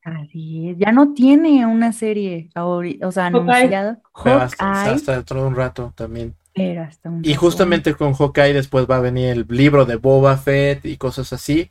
[0.02, 4.00] Así es, ya no tiene una serie o sea, anunciada.
[4.12, 6.34] Hasta, hasta dentro de un rato también.
[6.54, 7.40] pero hasta un Y rato.
[7.40, 11.70] justamente con Hawkeye después va a venir el libro de Boba Fett y cosas así.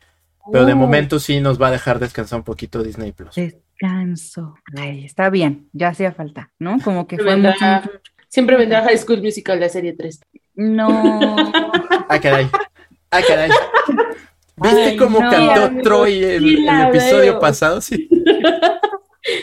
[0.51, 3.35] Pero de momento sí nos va a dejar descansar un poquito Disney Plus.
[3.35, 4.55] Descanso.
[4.77, 6.77] Ay, está bien, ya hacía falta, ¿no?
[6.83, 7.91] Como que fue Vendrá- mucho.
[8.27, 10.19] Siempre vendrá High School Musical, la serie 3.
[10.55, 11.35] No.
[12.09, 12.47] Ah, caray.
[13.11, 13.49] Ah, caray.
[14.57, 15.29] ¿Viste Ay, cómo no.
[15.29, 17.39] cantó Troy el, sí el la episodio veo.
[17.39, 17.79] pasado?
[17.81, 18.07] Sí.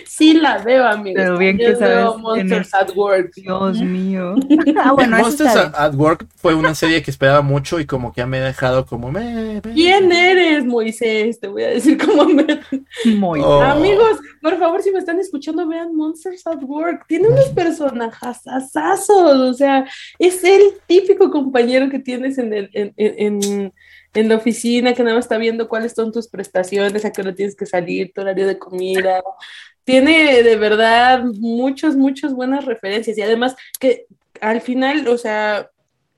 [0.07, 1.23] Sí la veo, amigos.
[1.23, 3.35] Pero bien También que sabes veo Monsters el- at Work.
[3.35, 4.35] Dios mío.
[4.83, 8.21] Ah, bueno, Monsters at, at Work fue una serie que esperaba mucho y como que
[8.21, 9.11] ya me ha dejado como...
[9.11, 11.41] Me, me- ¿Quién eres, Moisés?
[11.41, 12.45] Te voy a decir cómo me...
[13.17, 13.63] Muy Oh.
[13.63, 17.07] Amigos, por favor, si me están escuchando, vean Monsters at Work.
[17.09, 19.39] Tiene unos personajes asazos.
[19.41, 19.87] O sea,
[20.19, 23.73] es el típico compañero que tienes en, el, en, en, en-
[24.13, 27.33] en la oficina, que nada más está viendo cuáles son tus prestaciones, a qué hora
[27.33, 29.23] tienes que salir, tu horario de comida.
[29.91, 33.17] Tiene de verdad muchas, muchas buenas referencias.
[33.19, 34.07] Y además que
[34.41, 35.69] al final, o sea,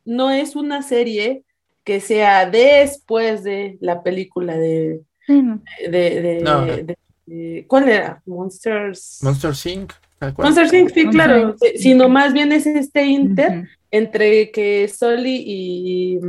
[0.05, 1.43] no es una serie
[1.85, 6.65] que sea después de la película de, de, de- No.
[6.67, 6.97] de-
[7.27, 8.23] de- ¿cuál era?
[8.27, 9.21] Monsters.
[9.23, 9.93] Monster Inc.
[10.39, 11.57] Monsters Inc, sí, claro.
[11.77, 16.21] Sino más bien es este inter entre que Sully y,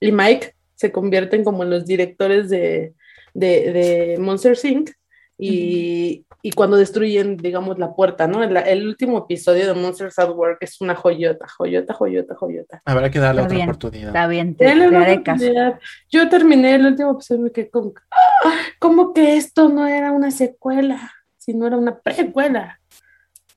[0.00, 2.92] y Mike se convierten como los directores de,
[3.34, 4.90] de, de Monsters Inc.
[5.38, 8.42] Y, y cuando destruyen, digamos, la puerta, ¿no?
[8.42, 12.82] El, el último episodio de Monsters at Work es una joyota, joyota, joyota, joyota.
[12.86, 13.68] Habrá que darle Está otra bien.
[13.68, 14.06] oportunidad.
[14.08, 15.44] Está bien, te, te una haré caso.
[15.44, 15.80] oportunidad.
[16.10, 18.54] Yo terminé el último episodio y me quedé como, ¡ah!
[18.78, 22.80] ¿cómo que esto no era una secuela, sino era una precuela?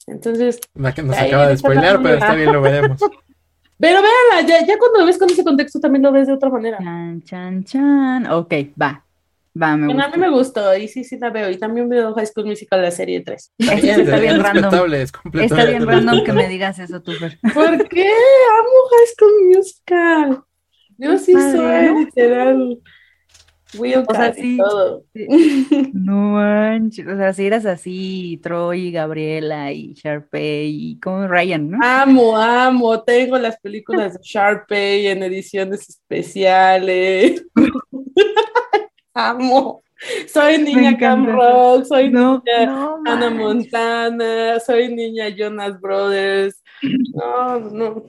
[0.05, 2.99] Entonces, La que nos acaba de spoilear, pero está bien, lo veremos.
[3.79, 6.49] pero véanla, ya, ya cuando lo ves con ese contexto también lo ves de otra
[6.49, 6.77] manera.
[6.79, 8.31] Chan, chan, chan.
[8.31, 9.05] Ok, va.
[9.61, 11.49] Va, me Bueno, a mí me gustó y sí, sí la veo.
[11.49, 13.53] Y también veo High School Musical, la serie 3.
[13.57, 14.93] Eso Bien, sí está bien es random.
[14.93, 17.39] es Está bien random que me digas eso, tú, Fer.
[17.53, 18.07] ¿Por qué?
[18.07, 20.43] Amo High School Musical.
[20.97, 21.99] Yo sí Padre, soy ¿no?
[21.99, 22.79] literal.
[23.77, 24.57] Will O sea, sí.
[24.57, 25.05] todo.
[25.93, 27.07] No manches.
[27.07, 31.77] O sea, si eras así, Troy, Gabriela y Sharpay y como Ryan, ¿no?
[31.81, 33.03] Amo, amo.
[33.03, 37.45] Tengo las películas de Sharpay en ediciones especiales.
[39.13, 39.83] amo.
[40.31, 41.25] Soy niña Cam.
[41.27, 43.33] Rock, soy no, niña no manches.
[43.33, 46.63] Montana, soy niña Jonas Brothers.
[47.13, 48.03] No, no.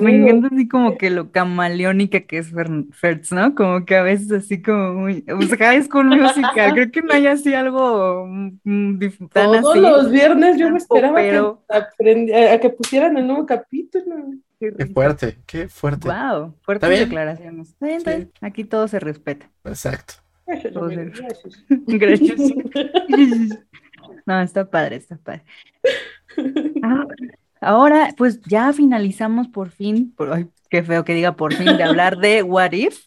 [0.00, 3.54] Me encanta así como que lo camaleónica que es Fer- Fertz, ¿no?
[3.54, 5.24] Como que a veces así como muy...
[5.34, 8.98] O sea, High School Musical, creo que no hay así algo mm, mm,
[9.32, 9.80] tan Todos así.
[9.80, 14.16] los viernes yo me esperaba Pero- que, aprendi- a, a que pusieran el nuevo capítulo.
[14.58, 16.06] Qué fuerte, qué fuerte.
[16.06, 17.74] Wow, fuertes declaraciones.
[17.80, 18.28] Sí.
[18.42, 19.48] Aquí todo se respeta.
[19.64, 20.14] Exacto.
[21.86, 22.40] Gracias.
[24.26, 25.44] No, está padre, está padre.
[26.82, 27.04] Ah,
[27.60, 31.82] ahora, pues ya finalizamos por fin, por, ay, qué feo que diga por fin, de
[31.82, 33.00] hablar de What If.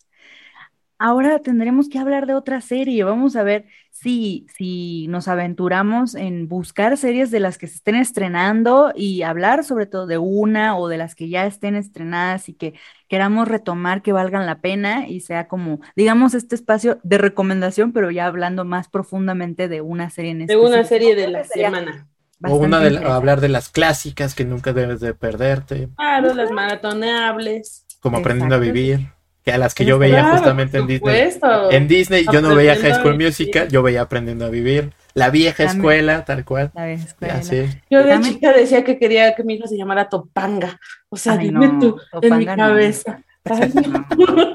[0.98, 3.04] Ahora tendremos que hablar de otra serie.
[3.04, 7.96] Vamos a ver si, si nos aventuramos en buscar series de las que se estén
[7.96, 12.54] estrenando y hablar sobre todo de una o de las que ya estén estrenadas y
[12.54, 12.74] que
[13.14, 18.10] queramos retomar que valgan la pena y sea como, digamos, este espacio de recomendación, pero
[18.10, 22.08] ya hablando más profundamente de una serie en De una serie de la semana.
[22.44, 26.50] O una de la- hablar de las clásicas que nunca debes de perderte, Claro, las
[26.50, 27.86] maratoneables.
[28.00, 29.10] como aprendiendo a vivir,
[29.46, 31.32] que a las que yo veía Claro, justamente en por Disney.
[31.32, 31.72] supuesto.
[31.72, 33.20] En Disney yo no veía High School.
[33.20, 35.78] Musical, yo veía Aprendiendo a Vivir, la vieja También.
[35.80, 36.72] escuela, tal cual.
[36.74, 37.34] La vieja escuela.
[37.36, 37.66] Ya, sí.
[37.90, 40.80] Yo de También- chica decía que quería que mi hija se llamara Topanga.
[41.10, 42.64] O sea, Ay, dime no, tú, en mi Topanga no.
[42.64, 43.22] cabeza.
[43.46, 43.74] Ay,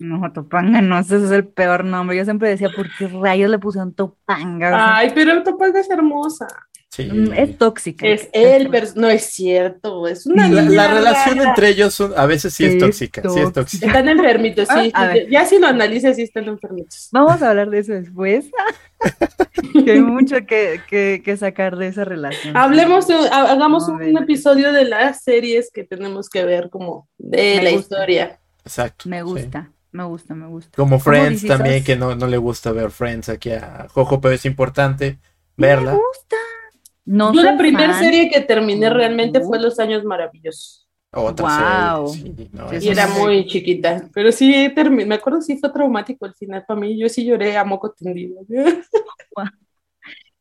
[0.00, 2.16] No, no, Topanga no, ese es el peor nombre.
[2.16, 4.96] Yo siempre decía, ¿por qué rayos le pusieron Topanga?
[4.96, 6.46] Ay, pero Topanga es hermosa.
[6.96, 7.04] Sí.
[7.10, 8.06] mm, es tóxica.
[8.06, 10.06] Es él, pero no es cierto.
[10.06, 11.48] Es una La, niña la relación rara.
[11.50, 13.86] entre ellos son- a veces sí es Es tóxica, sí es tóxica.
[13.86, 14.90] Están enfermitos, sí.
[14.94, 17.08] Ah, ya si lo analizas, sí están enfermitos.
[17.12, 18.46] Vamos a hablar de eso después.
[19.84, 22.56] que hay mucho que, que, que sacar de esa relación.
[22.56, 27.08] Hablemos, de- ha- hagamos No, un episodio de las series que tenemos que ver como
[27.18, 27.80] de Me la gusta.
[27.96, 28.38] historia.
[28.64, 29.08] Exacto.
[29.08, 29.22] Me sí.
[29.24, 30.70] gusta, me gusta, me gusta.
[30.76, 34.34] Como ¿Cómo Friends también, que no, no le gusta ver Friends aquí a Jojo, pero
[34.34, 35.18] es importante
[35.56, 35.92] verla.
[35.92, 36.36] Me gusta.
[37.04, 38.94] No Yo la primera serie que terminé No.
[38.94, 40.88] realmente fue Los Años Maravillosos.
[41.12, 42.36] Otra serie.
[42.36, 46.34] sí, no, Y era muy chiquita, pero sí terminé, me acuerdo sí fue traumático el
[46.34, 48.40] final para mí, yo sí lloré a moco tendido.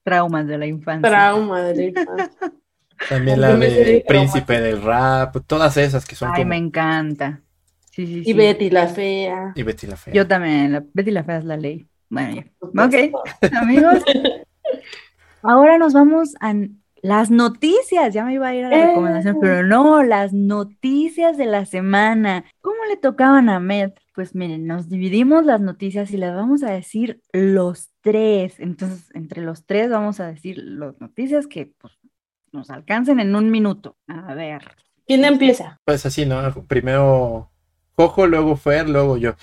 [0.03, 1.09] Traumas de la infancia.
[1.09, 2.53] Trauma de la infancia.
[3.09, 6.49] También la de Príncipe del Rap, todas esas que son Ay, como...
[6.49, 7.41] me encanta.
[7.91, 8.33] Sí, sí, Y sí.
[8.33, 9.51] Betty la fea.
[9.55, 10.13] Y Betty la Fea.
[10.13, 11.87] Yo también, la, Betty la Fea es la ley.
[12.09, 12.45] Bueno, ya.
[12.83, 12.95] Ok,
[13.61, 14.03] amigos.
[15.43, 16.53] Ahora nos vamos a
[17.01, 18.13] las noticias.
[18.13, 18.87] Ya me iba a ir a la Eh.
[18.87, 22.45] recomendación, pero no, las noticias de la semana.
[22.61, 23.91] ¿Cómo le tocaban a Med?
[24.15, 28.59] Pues miren, nos dividimos las noticias y las vamos a decir los tres.
[28.59, 31.93] Entonces, entre los tres vamos a decir las noticias que pues,
[32.51, 33.97] nos alcancen en un minuto.
[34.07, 34.61] A ver.
[35.05, 35.81] ¿Quién empieza?
[35.83, 36.41] Pues así, ¿no?
[36.67, 37.51] Primero
[37.97, 39.33] Jojo, luego Fer, luego yo.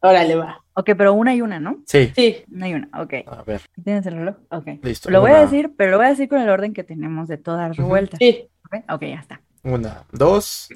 [0.00, 0.61] Órale, va.
[0.74, 1.82] Ok, pero una y una, ¿no?
[1.86, 2.12] Sí.
[2.14, 2.36] Sí.
[2.50, 3.14] Una y una, ok.
[3.26, 4.36] A ver, ¿Tienes el reloj?
[4.50, 4.68] Ok.
[4.82, 5.10] listo.
[5.10, 7.36] Lo voy a decir, pero lo voy a decir con el orden que tenemos de
[7.38, 7.86] todas las Ujú.
[7.88, 8.18] revueltas.
[8.18, 8.48] Sí.
[8.66, 8.84] ¿ok?
[8.94, 9.40] Ok, ya está.
[9.62, 10.68] Una, dos,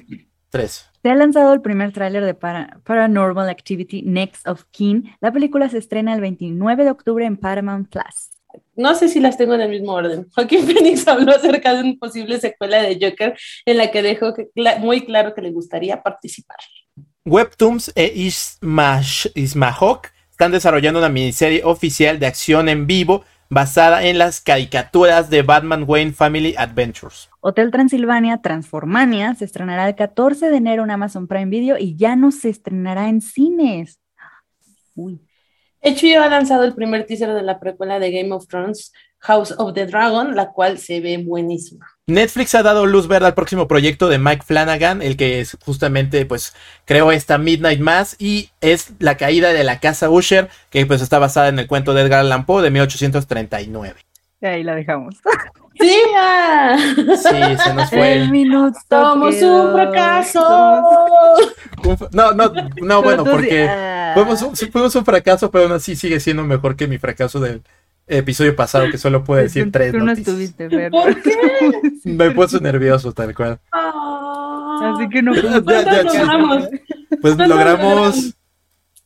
[0.49, 0.89] tres.
[1.01, 5.11] Se ha lanzado el primer tráiler de Para- Paranormal Activity Next of Kin.
[5.19, 8.31] La película se estrena el 29 de octubre en Paramount Plus.
[8.75, 10.27] No sé si las tengo en el mismo orden.
[10.35, 13.35] Joaquín Phoenix habló acerca de una posible secuela de Joker
[13.65, 14.33] en la que dejó
[14.79, 16.57] muy claro que le gustaría participar.
[17.27, 24.17] Webtoons e Ismash- Ismahawk están desarrollando una miniserie oficial de acción en vivo basada en
[24.17, 27.29] las caricaturas de Batman Wayne Family Adventures.
[27.41, 32.15] Hotel Transilvania Transformania se estrenará el 14 de enero en Amazon Prime Video y ya
[32.15, 33.99] no se estrenará en cines.
[34.95, 35.21] Uy.
[35.83, 39.73] HBO ha lanzado el primer teaser de la precuela de Game of Thrones, House of
[39.73, 41.87] the Dragon, la cual se ve buenísima.
[42.09, 46.25] Netflix ha dado luz verde al próximo proyecto de Mike Flanagan, el que es justamente
[46.25, 46.55] pues
[46.85, 51.19] creó esta Midnight Mass y es la caída de la casa Usher, que pues está
[51.19, 53.99] basada en el cuento de Edgar Allan Poe de 1839.
[54.41, 55.15] Ahí la dejamos.
[55.79, 55.95] ¡Sí!
[57.17, 58.13] Sí, se nos fue.
[58.13, 58.79] El minuto.
[58.89, 59.65] ¡Somos quedó.
[59.65, 60.39] un fracaso!
[62.13, 62.51] No, no,
[62.81, 64.13] no, bueno, porque ah.
[64.15, 67.61] fuimos un, fuimos un fracaso, pero aún así sigue siendo mejor que mi fracaso del
[68.07, 70.27] episodio pasado, que solo puedo decir tres Tú no noticias.
[70.29, 70.91] estuviste, Fer.
[70.91, 71.35] ¿Por qué?
[72.05, 73.59] Me puse nervioso, tal cual.
[73.71, 74.93] Ah.
[74.95, 75.33] Así que no.
[75.35, 76.23] Ya, ya, ¿Cuántas ya.
[76.23, 76.69] logramos?
[77.21, 78.33] Pues ¿Cuántas logramos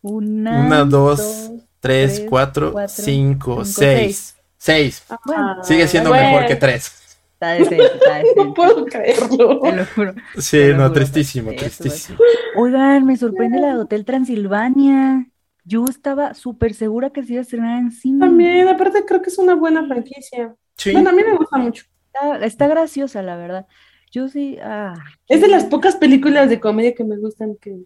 [0.02, 4.36] Una, una, dos, tres, tres, cuatro, cuatro, cinco, cinco, seis.
[4.58, 5.04] Seis.
[5.26, 6.92] Bueno, Sigue siendo Bueno, mejor que tres.
[7.34, 8.44] Está decente, está decente.
[8.46, 9.60] No puedo creerlo.
[9.62, 10.14] Te lo juro.
[10.38, 10.94] Sí, lo no, juro.
[10.94, 12.20] tristísimo, tristísimo.
[12.56, 15.26] Oigan, me sorprende la de Hotel Transilvania.
[15.64, 18.20] Yo estaba súper segura que se iba a estrenar en cine.
[18.20, 20.56] También, aparte creo que es una buena franquicia.
[20.78, 20.92] Sí.
[20.92, 21.86] Bueno, a mí me gusta mucho.
[22.14, 23.68] Está, está graciosa, la verdad.
[24.12, 24.58] Yo sí.
[24.62, 24.96] Ah,
[25.28, 27.78] Es de las pocas películas de comedia que me gustan que,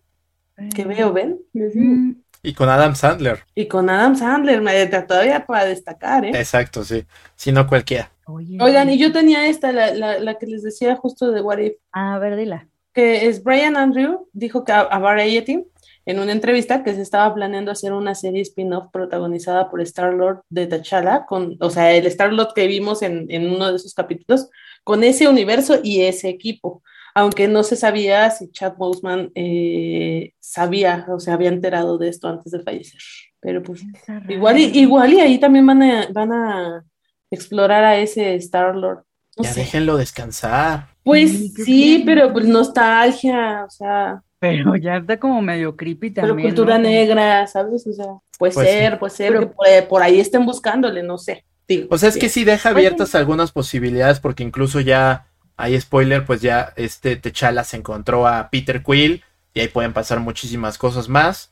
[0.74, 1.40] que veo, ¿ven?
[1.54, 2.12] Mm,
[2.44, 3.40] Y con Adam Sandler.
[3.54, 6.32] Y con Adam Sandler, me, todavía para destacar, ¿eh?
[6.34, 7.06] Exacto, sí.
[7.36, 8.12] Si no cualquiera.
[8.26, 8.58] oye.
[8.62, 11.74] Oigan, y yo tenía esta, la, la, la que les decía justo de What If,
[11.92, 12.68] A ver, dila.
[12.94, 15.66] que es Brian Andrew, dijo que a, a Variety,
[16.06, 20.68] en una entrevista, que se estaba planeando hacer una serie spin-off protagonizada por Star-Lord de
[20.68, 24.50] T'Challa, con, o sea, el Star-Lord que vimos en, en uno de esos capítulos,
[24.84, 26.84] con ese universo y ese equipo.
[27.18, 32.28] Aunque no se sabía si Chad Boseman eh, sabía o se había enterado de esto
[32.28, 33.00] antes de fallecer.
[33.40, 33.84] Pero pues
[34.28, 36.84] igual y, igual y ahí también van a, van a
[37.32, 39.06] explorar a ese Star-Lord.
[39.38, 39.62] No Ya sé.
[39.62, 40.88] déjenlo descansar.
[41.04, 46.12] Pues Sí, ¿qué sí, pero pues nostalgia, o sea, Pero ya está como medio creepy
[46.12, 46.50] pero también.
[46.50, 46.84] cultura ¿no?
[46.84, 47.88] negra, ¿sabes?
[47.88, 48.06] O sea,
[48.38, 48.74] puede Pues sí.
[48.74, 51.46] ser, puede ser Pero- que por, por ahí estén buscándole, no sé.
[51.68, 52.78] Digo, O sea, es que sí deja Oye.
[52.80, 55.26] abiertas algunas posibilidades porque incluso ya
[55.58, 59.24] hay spoiler, pues ya este T'Challa se encontró a Peter Quill
[59.54, 61.52] y ahí pueden pasar muchísimas cosas más,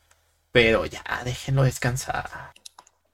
[0.51, 2.25] pero ya déjenlo descansar.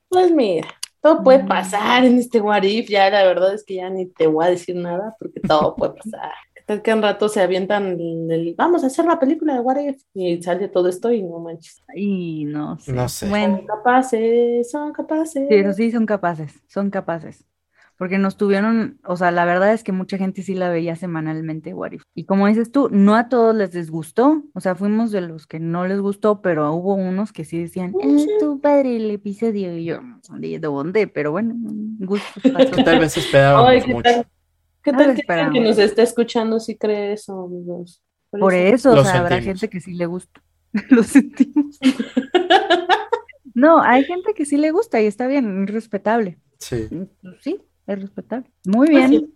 [0.09, 0.67] Pues mira,
[0.99, 1.47] todo puede Mm.
[1.47, 4.49] pasar en este What If, ya la verdad es que ya ni te voy a
[4.49, 6.33] decir nada porque todo puede pasar.
[6.69, 9.59] ¿Qué tal que en rato se avientan el, el, vamos a hacer la película de
[9.61, 11.81] What If y sale todo esto y no manches.
[11.95, 12.93] Y no sé.
[12.93, 13.27] No sé.
[13.27, 15.47] Bueno, Son capaces, son capaces.
[15.49, 17.43] sí, eso sí son capaces, son capaces.
[17.97, 21.73] Porque nos tuvieron, o sea, la verdad es que mucha gente sí la veía semanalmente,
[21.73, 22.03] What If.
[22.13, 25.59] Y como dices tú, no a todos les disgustó, o sea, fuimos de los que
[25.59, 28.29] no les gustó, pero hubo unos que sí decían, eh, sí.
[28.39, 30.01] tu padre el episodio, y yo,
[30.37, 31.07] ¿de dónde?
[31.07, 31.55] Pero bueno,
[31.99, 32.85] pasados.
[32.85, 34.03] tal vez esperábamos Ay, ¿qué mucho.
[34.03, 34.27] tal?
[34.83, 38.01] ¿Qué No tal que que nos está escuchando si cree eso, amigos?
[38.31, 40.41] Por eso, o sea, habrá gente que sí le gusta.
[40.89, 41.79] Lo sentimos.
[43.55, 46.37] No, hay gente que sí le gusta y está bien, es respetable.
[46.59, 46.87] Sí.
[47.41, 48.49] Sí, es respetable.
[48.65, 49.33] Muy Pues bien.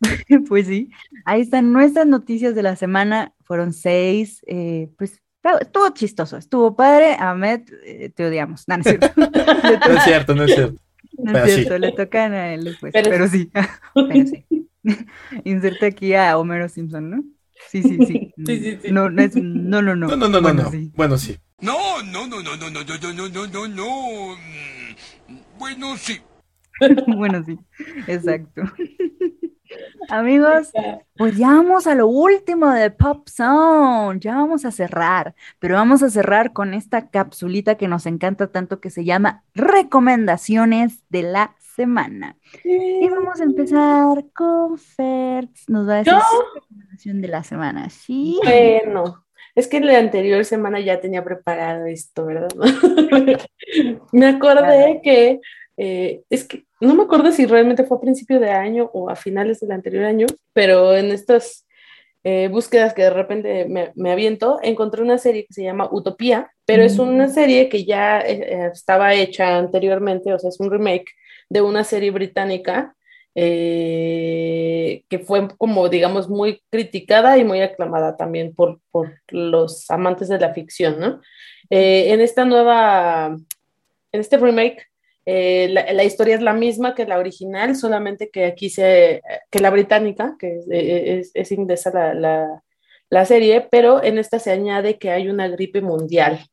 [0.48, 0.90] Pues sí,
[1.24, 3.34] ahí están nuestras noticias de la semana.
[3.44, 4.42] Fueron seis.
[4.48, 5.20] eh, pues
[5.60, 7.14] estuvo chistoso, estuvo padre.
[7.18, 8.66] Ahmed, eh, te odiamos.
[8.66, 9.12] No, no es cierto.
[9.16, 10.82] No es cierto, no es cierto.
[11.18, 11.56] no pero es sí.
[11.60, 12.92] cierto, le tocan a él después.
[12.92, 13.50] Pero Pero, sí,
[13.94, 14.68] pero sí.
[15.44, 17.24] Inserte aquí a Homero Simpson, ¿no?
[17.68, 18.32] Sí, sí, sí.
[18.44, 18.90] Sí, sí, sí.
[18.92, 20.08] No, no, es, no, no, no.
[20.08, 20.70] No, no, no, no, Bueno, no.
[20.70, 20.92] sí.
[20.96, 21.38] Bueno, sí.
[21.60, 24.36] No, no, no, no, no, no, no, no, no, no, no, no.
[24.36, 26.20] Mm, Bueno, sí.
[27.06, 27.56] Bueno, sí,
[28.08, 28.62] exacto.
[30.08, 30.70] Amigos,
[31.16, 36.02] pues ya vamos a lo último de Pop Zone, ya vamos a cerrar, pero vamos
[36.02, 41.54] a cerrar con esta capsulita que nos encanta tanto que se llama Recomendaciones de la
[41.58, 42.36] Semana.
[42.64, 47.88] Y vamos a empezar con Fertz, nos va a decir su recomendación de la semana,
[47.88, 48.38] ¿sí?
[48.42, 52.48] Bueno, es que la anterior semana ya tenía preparado esto, ¿verdad?
[54.12, 55.40] me acordé que,
[55.76, 59.14] eh, es que no me acuerdo si realmente fue a principio de año o a
[59.14, 61.64] finales del anterior año, pero en estos
[62.24, 66.50] eh, búsquedas que de repente me, me, aviento, encontré una serie que se llama Utopía,
[66.64, 71.06] pero es una serie que ya eh, estaba hecha anteriormente, o sea, es un remake
[71.48, 72.96] de una serie británica
[73.36, 80.28] eh, que fue como, digamos, muy criticada y muy aclamada también por, por los amantes
[80.28, 81.20] de la ficción, ¿no?
[81.70, 83.34] en esta nueva,
[84.12, 84.91] en este remake,
[85.24, 89.70] eh, la, historia es la misma que la original, solamente que aquí se, que la
[89.70, 92.62] británica, que es, es, inglesa la, la,
[93.08, 96.44] la, serie, pero en esta se añade que hay una gripe mundial,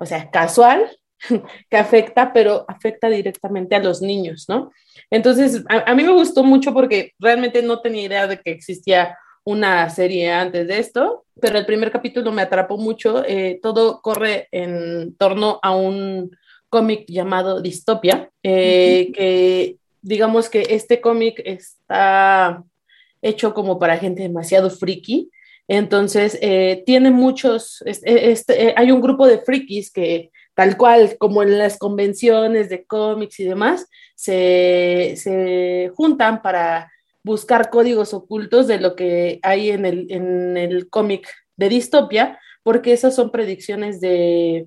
[0.00, 0.90] o sea, casual,
[1.70, 4.72] que afecta, pero afecta directamente a los niños, ¿no?
[5.10, 9.88] Entonces, a, mí me gustó mucho porque realmente no tenía idea de que existía una
[9.90, 15.16] serie antes de esto, pero el primer capítulo me atrapó mucho, eh, todo corre en
[15.16, 16.30] torno a un
[16.68, 22.62] cómic llamado Distopia, eh, que digamos que este cómic está
[23.22, 25.30] hecho como para gente demasiado friki.
[25.66, 31.56] Entonces, eh, tiene muchos, este, hay un grupo de frikis que tal cual como en
[31.56, 36.90] las convenciones de cómics y demás, se, se, juntan para
[37.22, 42.92] buscar códigos ocultos de lo que hay en el, en el cómic de distopia, porque
[42.92, 44.66] esas son predicciones de,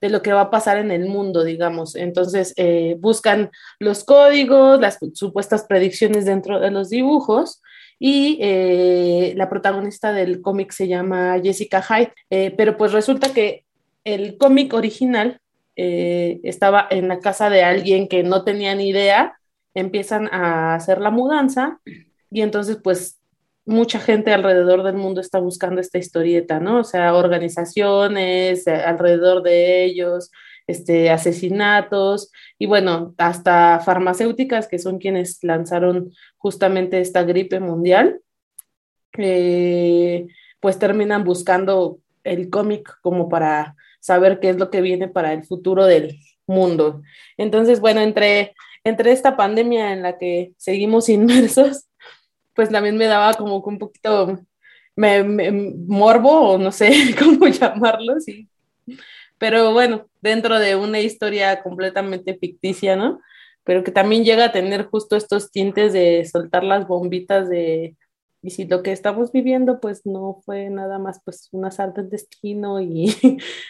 [0.00, 1.94] de lo que va a pasar en el mundo, digamos.
[1.94, 7.62] Entonces, eh, buscan los códigos, las supuestas predicciones dentro de los dibujos.
[7.98, 13.64] Y eh, la protagonista del cómic se llama Jessica Hyde, eh, pero pues resulta que
[14.04, 15.40] el cómic original
[15.80, 19.38] estaba en la casa de alguien que no tenía ni idea,
[19.74, 21.78] empiezan a hacer la mudanza
[22.30, 23.17] y entonces pues
[23.68, 26.80] mucha gente alrededor del mundo está buscando esta historieta, ¿no?
[26.80, 30.30] O sea, organizaciones eh, alrededor de ellos,
[30.66, 38.20] este, asesinatos y bueno, hasta farmacéuticas que son quienes lanzaron justamente esta gripe mundial,
[39.18, 40.26] eh,
[40.60, 45.44] pues terminan buscando el cómic como para saber qué es lo que viene para el
[45.44, 47.02] futuro del mundo.
[47.36, 48.54] Entonces, bueno, entre,
[48.84, 51.88] entre esta pandemia en la que seguimos inmersos,
[52.58, 54.36] pues también me daba como un poquito
[54.96, 58.48] me, morbo o no sé cómo llamarlo, sí.
[59.38, 63.20] Pero bueno, dentro de una historia completamente ficticia, ¿no?
[63.62, 67.96] Pero que también llega a tener justo estos tintes de soltar las bombitas de,
[68.42, 72.10] y si lo que estamos viviendo pues no fue nada más pues un asalto del
[72.10, 73.14] destino y,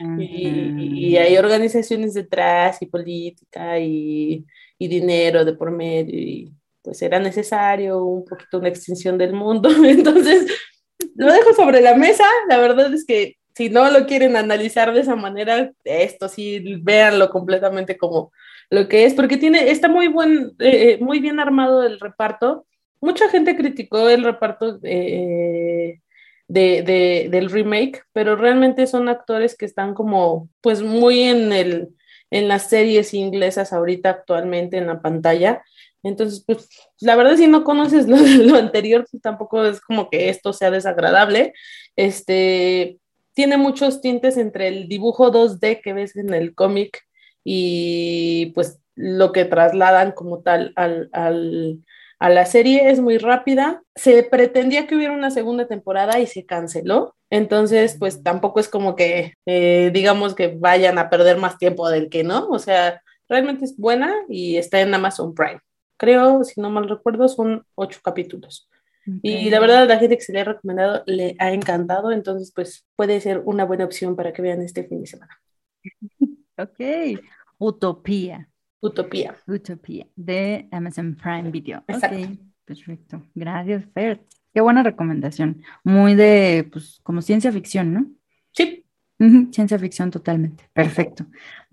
[0.18, 4.46] y, hay organizaciones detrás y política y,
[4.78, 6.54] y dinero de por medio y
[6.88, 9.68] pues era necesario un poquito una extinción del mundo.
[9.84, 10.46] Entonces,
[11.16, 12.24] lo dejo sobre la mesa.
[12.48, 17.28] La verdad es que si no lo quieren analizar de esa manera, esto sí, véanlo
[17.28, 18.32] completamente como
[18.70, 22.66] lo que es, porque tiene, está muy, buen, eh, muy bien armado el reparto.
[23.02, 26.00] Mucha gente criticó el reparto eh,
[26.48, 31.88] de, de, del remake, pero realmente son actores que están como, pues muy en el,
[32.30, 35.62] en las series inglesas ahorita actualmente en la pantalla
[36.02, 36.68] entonces, pues
[37.00, 40.70] la verdad si no conoces lo, lo anterior, pues tampoco es como que esto sea
[40.70, 41.52] desagradable.
[41.96, 42.98] Este,
[43.34, 47.02] tiene muchos tintes entre el dibujo 2D que ves en el cómic
[47.44, 51.84] y pues lo que trasladan como tal al, al,
[52.18, 53.82] a la serie es muy rápida.
[53.94, 57.14] Se pretendía que hubiera una segunda temporada y se canceló.
[57.30, 62.08] Entonces, pues tampoco es como que eh, digamos que vayan a perder más tiempo del
[62.08, 62.48] que no.
[62.48, 65.60] O sea, realmente es buena y está en Amazon Prime
[65.98, 68.70] creo, si no mal recuerdo, son ocho capítulos.
[69.22, 72.86] Y la verdad, la gente que se le ha recomendado le ha encantado, entonces pues
[72.94, 75.38] puede ser una buena opción para que vean este fin de semana.
[76.60, 77.20] Ok,
[77.58, 78.48] Utopía.
[78.80, 79.36] Utopía.
[79.46, 81.84] Utopía, de Amazon Prime Video.
[81.86, 82.16] Exacto.
[82.64, 83.22] perfecto.
[83.32, 84.24] Gracias, Fer.
[84.52, 85.62] Qué buena recomendación.
[85.84, 88.06] Muy de, pues, como ciencia ficción, ¿no?
[88.52, 88.84] Sí.
[89.52, 90.68] Ciencia ficción totalmente.
[90.72, 91.26] Perfecto.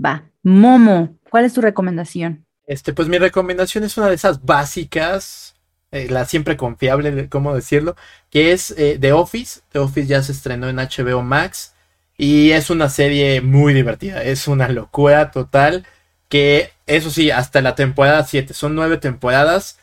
[0.04, 0.30] Va.
[0.44, 2.46] Momo, ¿cuál es tu recomendación?
[2.68, 5.56] Este, pues mi recomendación es una de esas básicas,
[5.92, 7.96] eh, la siempre confiable, ¿cómo decirlo?
[8.30, 9.62] Que es eh, The Office.
[9.72, 11.74] The Office ya se estrenó en HBO Max
[12.18, 15.86] y es una serie muy divertida, es una locura total.
[16.30, 19.80] Que eso sí, hasta la temporada 7, son nueve temporadas,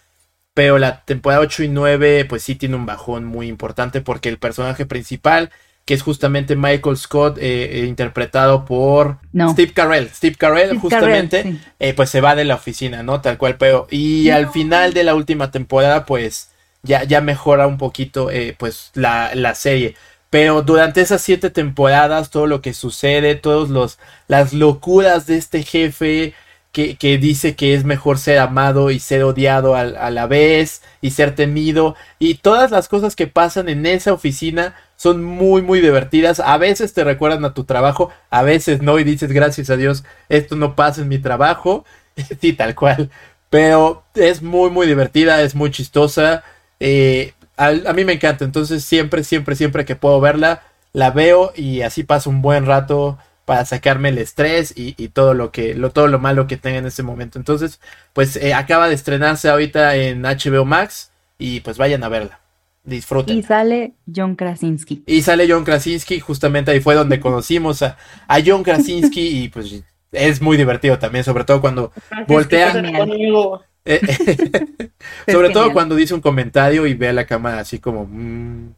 [0.54, 4.38] pero la temporada 8 y 9 pues sí tiene un bajón muy importante porque el
[4.38, 5.50] personaje principal
[5.84, 9.18] que es justamente Michael Scott, eh, eh, interpretado por
[9.50, 10.08] Steve Carell.
[10.10, 13.20] Steve Carell, justamente, eh, pues se va de la oficina, ¿no?
[13.20, 13.86] Tal cual, pero.
[13.90, 16.50] Y al final de la última temporada, pues
[16.82, 19.96] ya, ya mejora un poquito, pues la, la, serie.
[20.30, 25.62] Pero durante esas siete temporadas, todo lo que sucede, todos los las locuras de este
[25.62, 26.34] jefe,
[26.72, 31.10] que, que dice que es mejor ser amado y ser odiado a, la vez y
[31.10, 36.38] ser temido y todas las cosas que pasan en esa oficina son muy muy divertidas.
[36.38, 40.04] A veces te recuerdan a tu trabajo, a veces no y dices gracias a Dios
[40.28, 41.84] esto no pasa en mi trabajo.
[42.40, 43.10] sí, tal cual.
[43.50, 46.44] Pero es muy muy divertida, es muy chistosa.
[46.80, 51.82] eh, a mí me encanta, entonces siempre siempre siempre que puedo verla la veo y
[51.82, 56.18] así paso un buen rato para sacarme el estrés y, todo lo que todo lo
[56.20, 57.38] malo que tenga en ese momento.
[57.38, 57.80] Entonces,
[58.12, 62.41] pues eh, acaba de estrenarse ahorita en HBO Max y pues vayan a verla.
[62.84, 63.36] Disfruten.
[63.38, 65.02] Y sale John Krasinski.
[65.06, 69.84] Y sale John Krasinski, justamente ahí fue donde conocimos a, a John Krasinski y pues
[70.10, 71.92] es muy divertido también, sobre todo cuando
[72.26, 72.70] Voltea.
[72.72, 73.62] Francisco, quédate conmigo.
[73.84, 74.00] eh,
[75.26, 78.74] Es sobre todo cuando dice un comentario y ve a la cámara así como mm,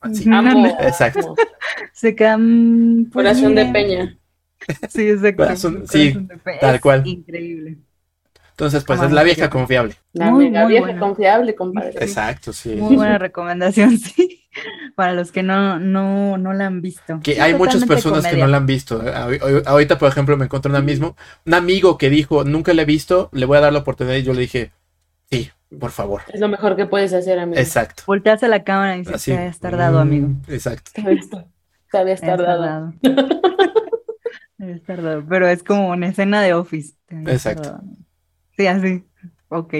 [0.00, 0.28] así.
[0.30, 0.76] Amo.
[0.80, 1.34] Exacto.
[1.92, 2.36] Se queda.
[2.36, 4.18] pues Corazón de peña.
[4.88, 5.44] Sí, exacto.
[5.44, 6.60] Corazón- sí, Corazón de peña.
[6.60, 7.06] tal Es cual.
[7.06, 7.78] Increíble.
[8.58, 9.96] Entonces, pues es la vieja confiable.
[10.14, 10.98] La Muy, mega muy vieja buena.
[11.00, 11.90] confiable, compadre.
[12.00, 12.74] Exacto, sí.
[12.76, 14.48] Muy buena recomendación, sí.
[14.94, 17.20] Para los que no, no, no la han visto.
[17.22, 19.02] Que Sí, hay muchas personas que no la han visto.
[19.02, 22.80] Ahor- ahor- Ahorita, por ejemplo, me encontré una mismo, un amigo que dijo, nunca la
[22.80, 24.72] he visto, le voy a dar la oportunidad y yo le dije,
[25.30, 26.22] sí, por favor.
[26.32, 27.60] Es lo mejor que puedes hacer, amigo.
[27.60, 28.04] Exacto.
[28.06, 29.32] Volteas a la cámara y dices, Así.
[29.32, 30.28] te habías tardado, amigo.
[30.28, 30.92] Mm, Exacto.
[30.94, 32.94] Te habías- tardado.
[33.02, 35.24] Te habías tardado.
[35.28, 36.94] Pero es como una escena de Office.
[37.10, 37.62] Exacto.
[37.64, 37.84] tardado.
[38.56, 39.04] Sí, así.
[39.48, 39.74] Ok.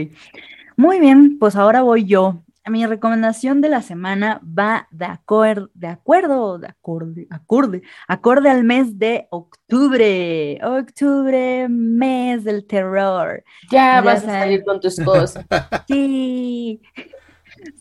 [0.76, 2.42] Muy bien, pues ahora voy yo.
[2.68, 8.64] Mi recomendación de la semana va de, acuer- de acuerdo, de acorde, acorde, acorde al
[8.64, 10.58] mes de octubre.
[10.64, 13.44] Octubre, mes del terror.
[13.70, 15.46] Ya Ya vas a salir con tus cosas.
[15.86, 16.80] Sí.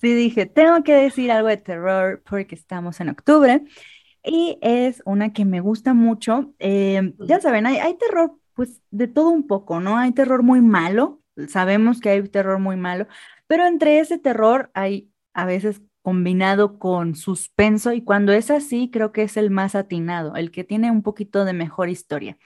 [0.02, 3.64] Sí, dije, tengo que decir algo de terror porque estamos en octubre
[4.24, 6.54] y es una que me gusta mucho.
[6.60, 9.98] Eh, ya saben, hay, hay terror pues de todo un poco, ¿no?
[9.98, 13.08] Hay terror muy malo, sabemos que hay terror muy malo,
[13.48, 19.12] pero entre ese terror hay a veces combinado con suspenso y cuando es así creo
[19.12, 22.38] que es el más atinado, el que tiene un poquito de mejor historia,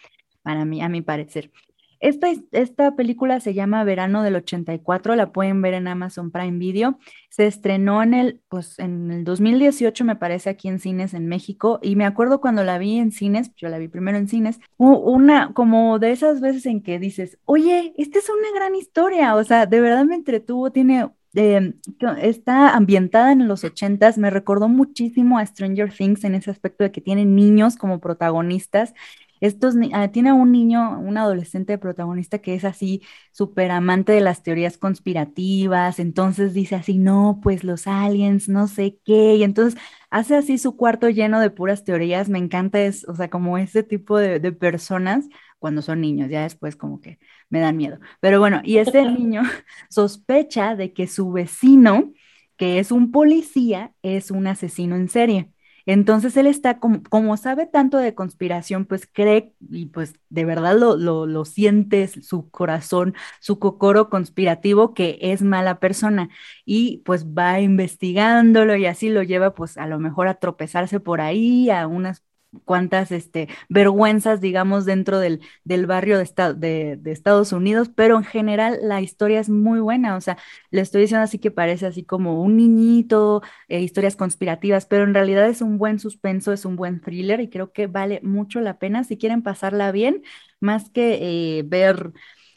[0.43, 1.51] para mí, a mi parecer.
[1.99, 6.97] Esta, esta película se llama Verano del 84, la pueden ver en Amazon Prime Video.
[7.29, 11.79] Se estrenó en el, pues, en el 2018, me parece, aquí en cines en México.
[11.81, 15.53] Y me acuerdo cuando la vi en cines, yo la vi primero en cines, una
[15.53, 19.65] como de esas veces en que dices, oye, esta es una gran historia, o sea,
[19.65, 21.09] de verdad me entretuvo, tiene...
[21.35, 21.73] eh,
[22.21, 26.91] está ambientada en los ochentas, me recordó muchísimo a Stranger Things en ese aspecto de
[26.91, 28.93] que tiene niños como protagonistas
[29.41, 34.43] estos, ah, tiene un niño, un adolescente protagonista que es así súper amante de las
[34.43, 39.79] teorías conspirativas, entonces dice así, no, pues los aliens, no sé qué, y entonces
[40.09, 43.83] hace así su cuarto lleno de puras teorías, me encanta, es, o sea, como ese
[43.83, 45.27] tipo de, de personas
[45.59, 47.19] cuando son niños, ya después como que
[47.49, 49.43] me dan miedo, pero bueno, y este niño
[49.89, 52.11] sospecha de que su vecino,
[52.57, 55.51] que es un policía, es un asesino en serie.
[55.91, 60.77] Entonces él está como, como sabe tanto de conspiración, pues cree y pues de verdad
[60.77, 66.29] lo, lo, lo siente su corazón, su cocoro conspirativo que es mala persona.
[66.65, 71.21] Y pues va investigándolo y así lo lleva pues a lo mejor a tropezarse por
[71.21, 72.23] ahí, a unas
[72.65, 78.17] cuantas este, vergüenzas, digamos, dentro del, del barrio de, esta- de, de Estados Unidos, pero
[78.17, 80.37] en general la historia es muy buena, o sea,
[80.71, 85.13] le estoy diciendo así que parece así como un niñito, eh, historias conspirativas, pero en
[85.13, 88.79] realidad es un buen suspenso, es un buen thriller y creo que vale mucho la
[88.79, 90.23] pena si quieren pasarla bien,
[90.59, 92.11] más que eh, ver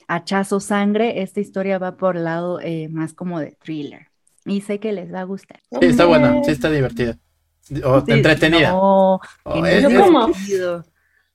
[0.08, 4.08] hachazo sangre, esta historia va por lado eh, más como de thriller.
[4.44, 5.60] Y sé que les va a gustar.
[5.70, 7.18] Sí, está buena, sí está divertida.
[7.84, 8.70] O Sí, entretenida.
[8.70, 9.20] No, O
[9.54, 10.26] que no es- es es- ¿Cómo?
[10.26, 10.84] divertido.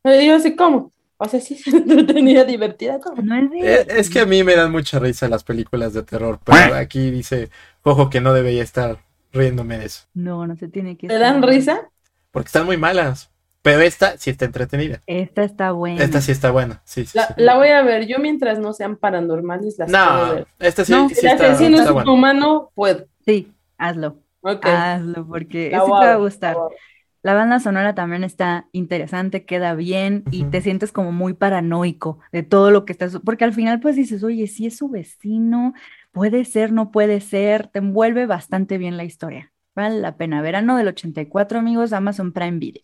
[0.04, 0.92] Me digo así, ¿cómo?
[1.18, 3.22] O sea, sí, se entretenida, divertida, ¿cómo?
[3.22, 3.88] No es Eh.
[3.90, 7.50] Es que a mí me dan mucha risa las películas de terror, pero aquí dice,
[7.84, 9.00] ojo que no debería estar
[9.34, 11.90] riéndome de eso, No, no se tiene que ¿Te dan risa?
[12.32, 13.32] porque están muy malas.
[13.64, 15.02] Pero esta sí está entretenida.
[15.08, 16.02] Esta está buena.
[16.02, 16.82] Esta sí está buena.
[16.86, 17.34] Sí, sí, La, sí.
[17.38, 18.08] la voy a ver.
[18.08, 20.48] Yo mientras no sean paranormales las puedo No, ver.
[20.60, 23.08] esta sí, No, sí Si el asesino es humano, puedo.
[23.26, 24.20] Sí, hazlo.
[24.42, 24.66] Ok.
[24.66, 26.66] Hazlo, porque La eso te voy a va a gustar.
[26.70, 26.80] ver.
[27.24, 32.44] La banda sonora también está interesante, queda bien y te sientes como muy paranoico de
[32.44, 35.74] todo lo que estás, porque al final pues dices, oye, si es su vecino,
[36.12, 39.54] puede ser, no puede ser, te envuelve bastante bien la historia.
[39.76, 40.42] Vale la pena.
[40.42, 42.84] Verano del 84, amigos, Amazon Prime Video.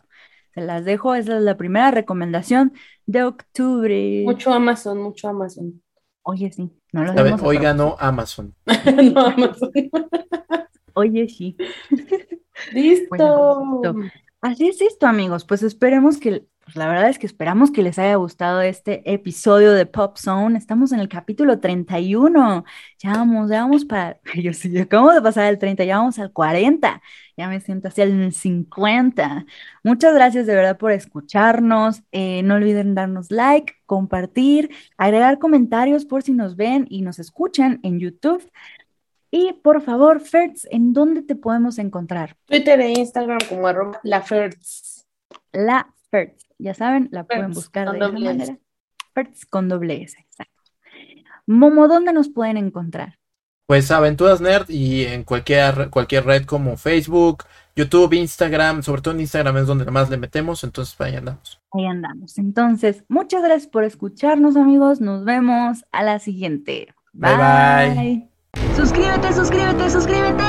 [0.54, 2.74] Se las dejo, esa es la primera recomendación
[3.08, 4.26] de octubre.
[4.26, 5.82] Mucho Amazon, mucho Amazon.
[6.24, 7.60] Oye, sí, no lo A ver, hacemos a hoy propósito.
[7.60, 8.56] ganó Amazon.
[9.14, 9.72] no, Amazon.
[10.94, 11.58] Oye, sí.
[12.74, 13.08] Listo.
[13.10, 14.20] Bueno, listo.
[14.42, 15.46] Así es esto, amigos.
[15.46, 19.74] Pues esperemos que pues la verdad es que esperamos que les haya gustado este episodio
[19.74, 20.58] de Pop Zone.
[20.58, 22.64] Estamos en el capítulo 31.
[23.00, 24.20] Ya vamos, ya vamos para.
[24.42, 27.02] Yo sí, acabamos de pasar el 30, ya vamos al 40.
[27.36, 29.46] Ya me siento hacia el 50.
[29.84, 32.02] Muchas gracias de verdad por escucharnos.
[32.14, 37.82] Eh, no olviden darnos like, compartir, agregar comentarios por si nos ven y nos escuchan
[37.84, 38.42] en YouTube.
[39.36, 42.38] Y por favor, Fertz, ¿en dónde te podemos encontrar?
[42.46, 45.08] Twitter e Instagram como arroba la Fertz.
[45.52, 46.46] La Fertz.
[46.60, 48.60] Ya saben, la pueden buscar de esa manera.
[49.16, 50.54] Fertz con doble S, exacto.
[51.48, 53.18] Momo, ¿dónde nos pueden encontrar?
[53.66, 59.22] Pues Aventuras Nerd y en cualquier, cualquier red como Facebook, YouTube, Instagram, sobre todo en
[59.22, 61.60] Instagram es donde más le metemos, entonces ahí andamos.
[61.72, 62.38] Ahí andamos.
[62.38, 65.02] Entonces, muchas gracias por escucharnos, amigos.
[65.02, 66.94] Nos vemos a la siguiente.
[67.14, 67.96] Bye bye.
[67.96, 68.33] bye.
[68.76, 70.44] Suscríbete, suscríbete, suscríbete.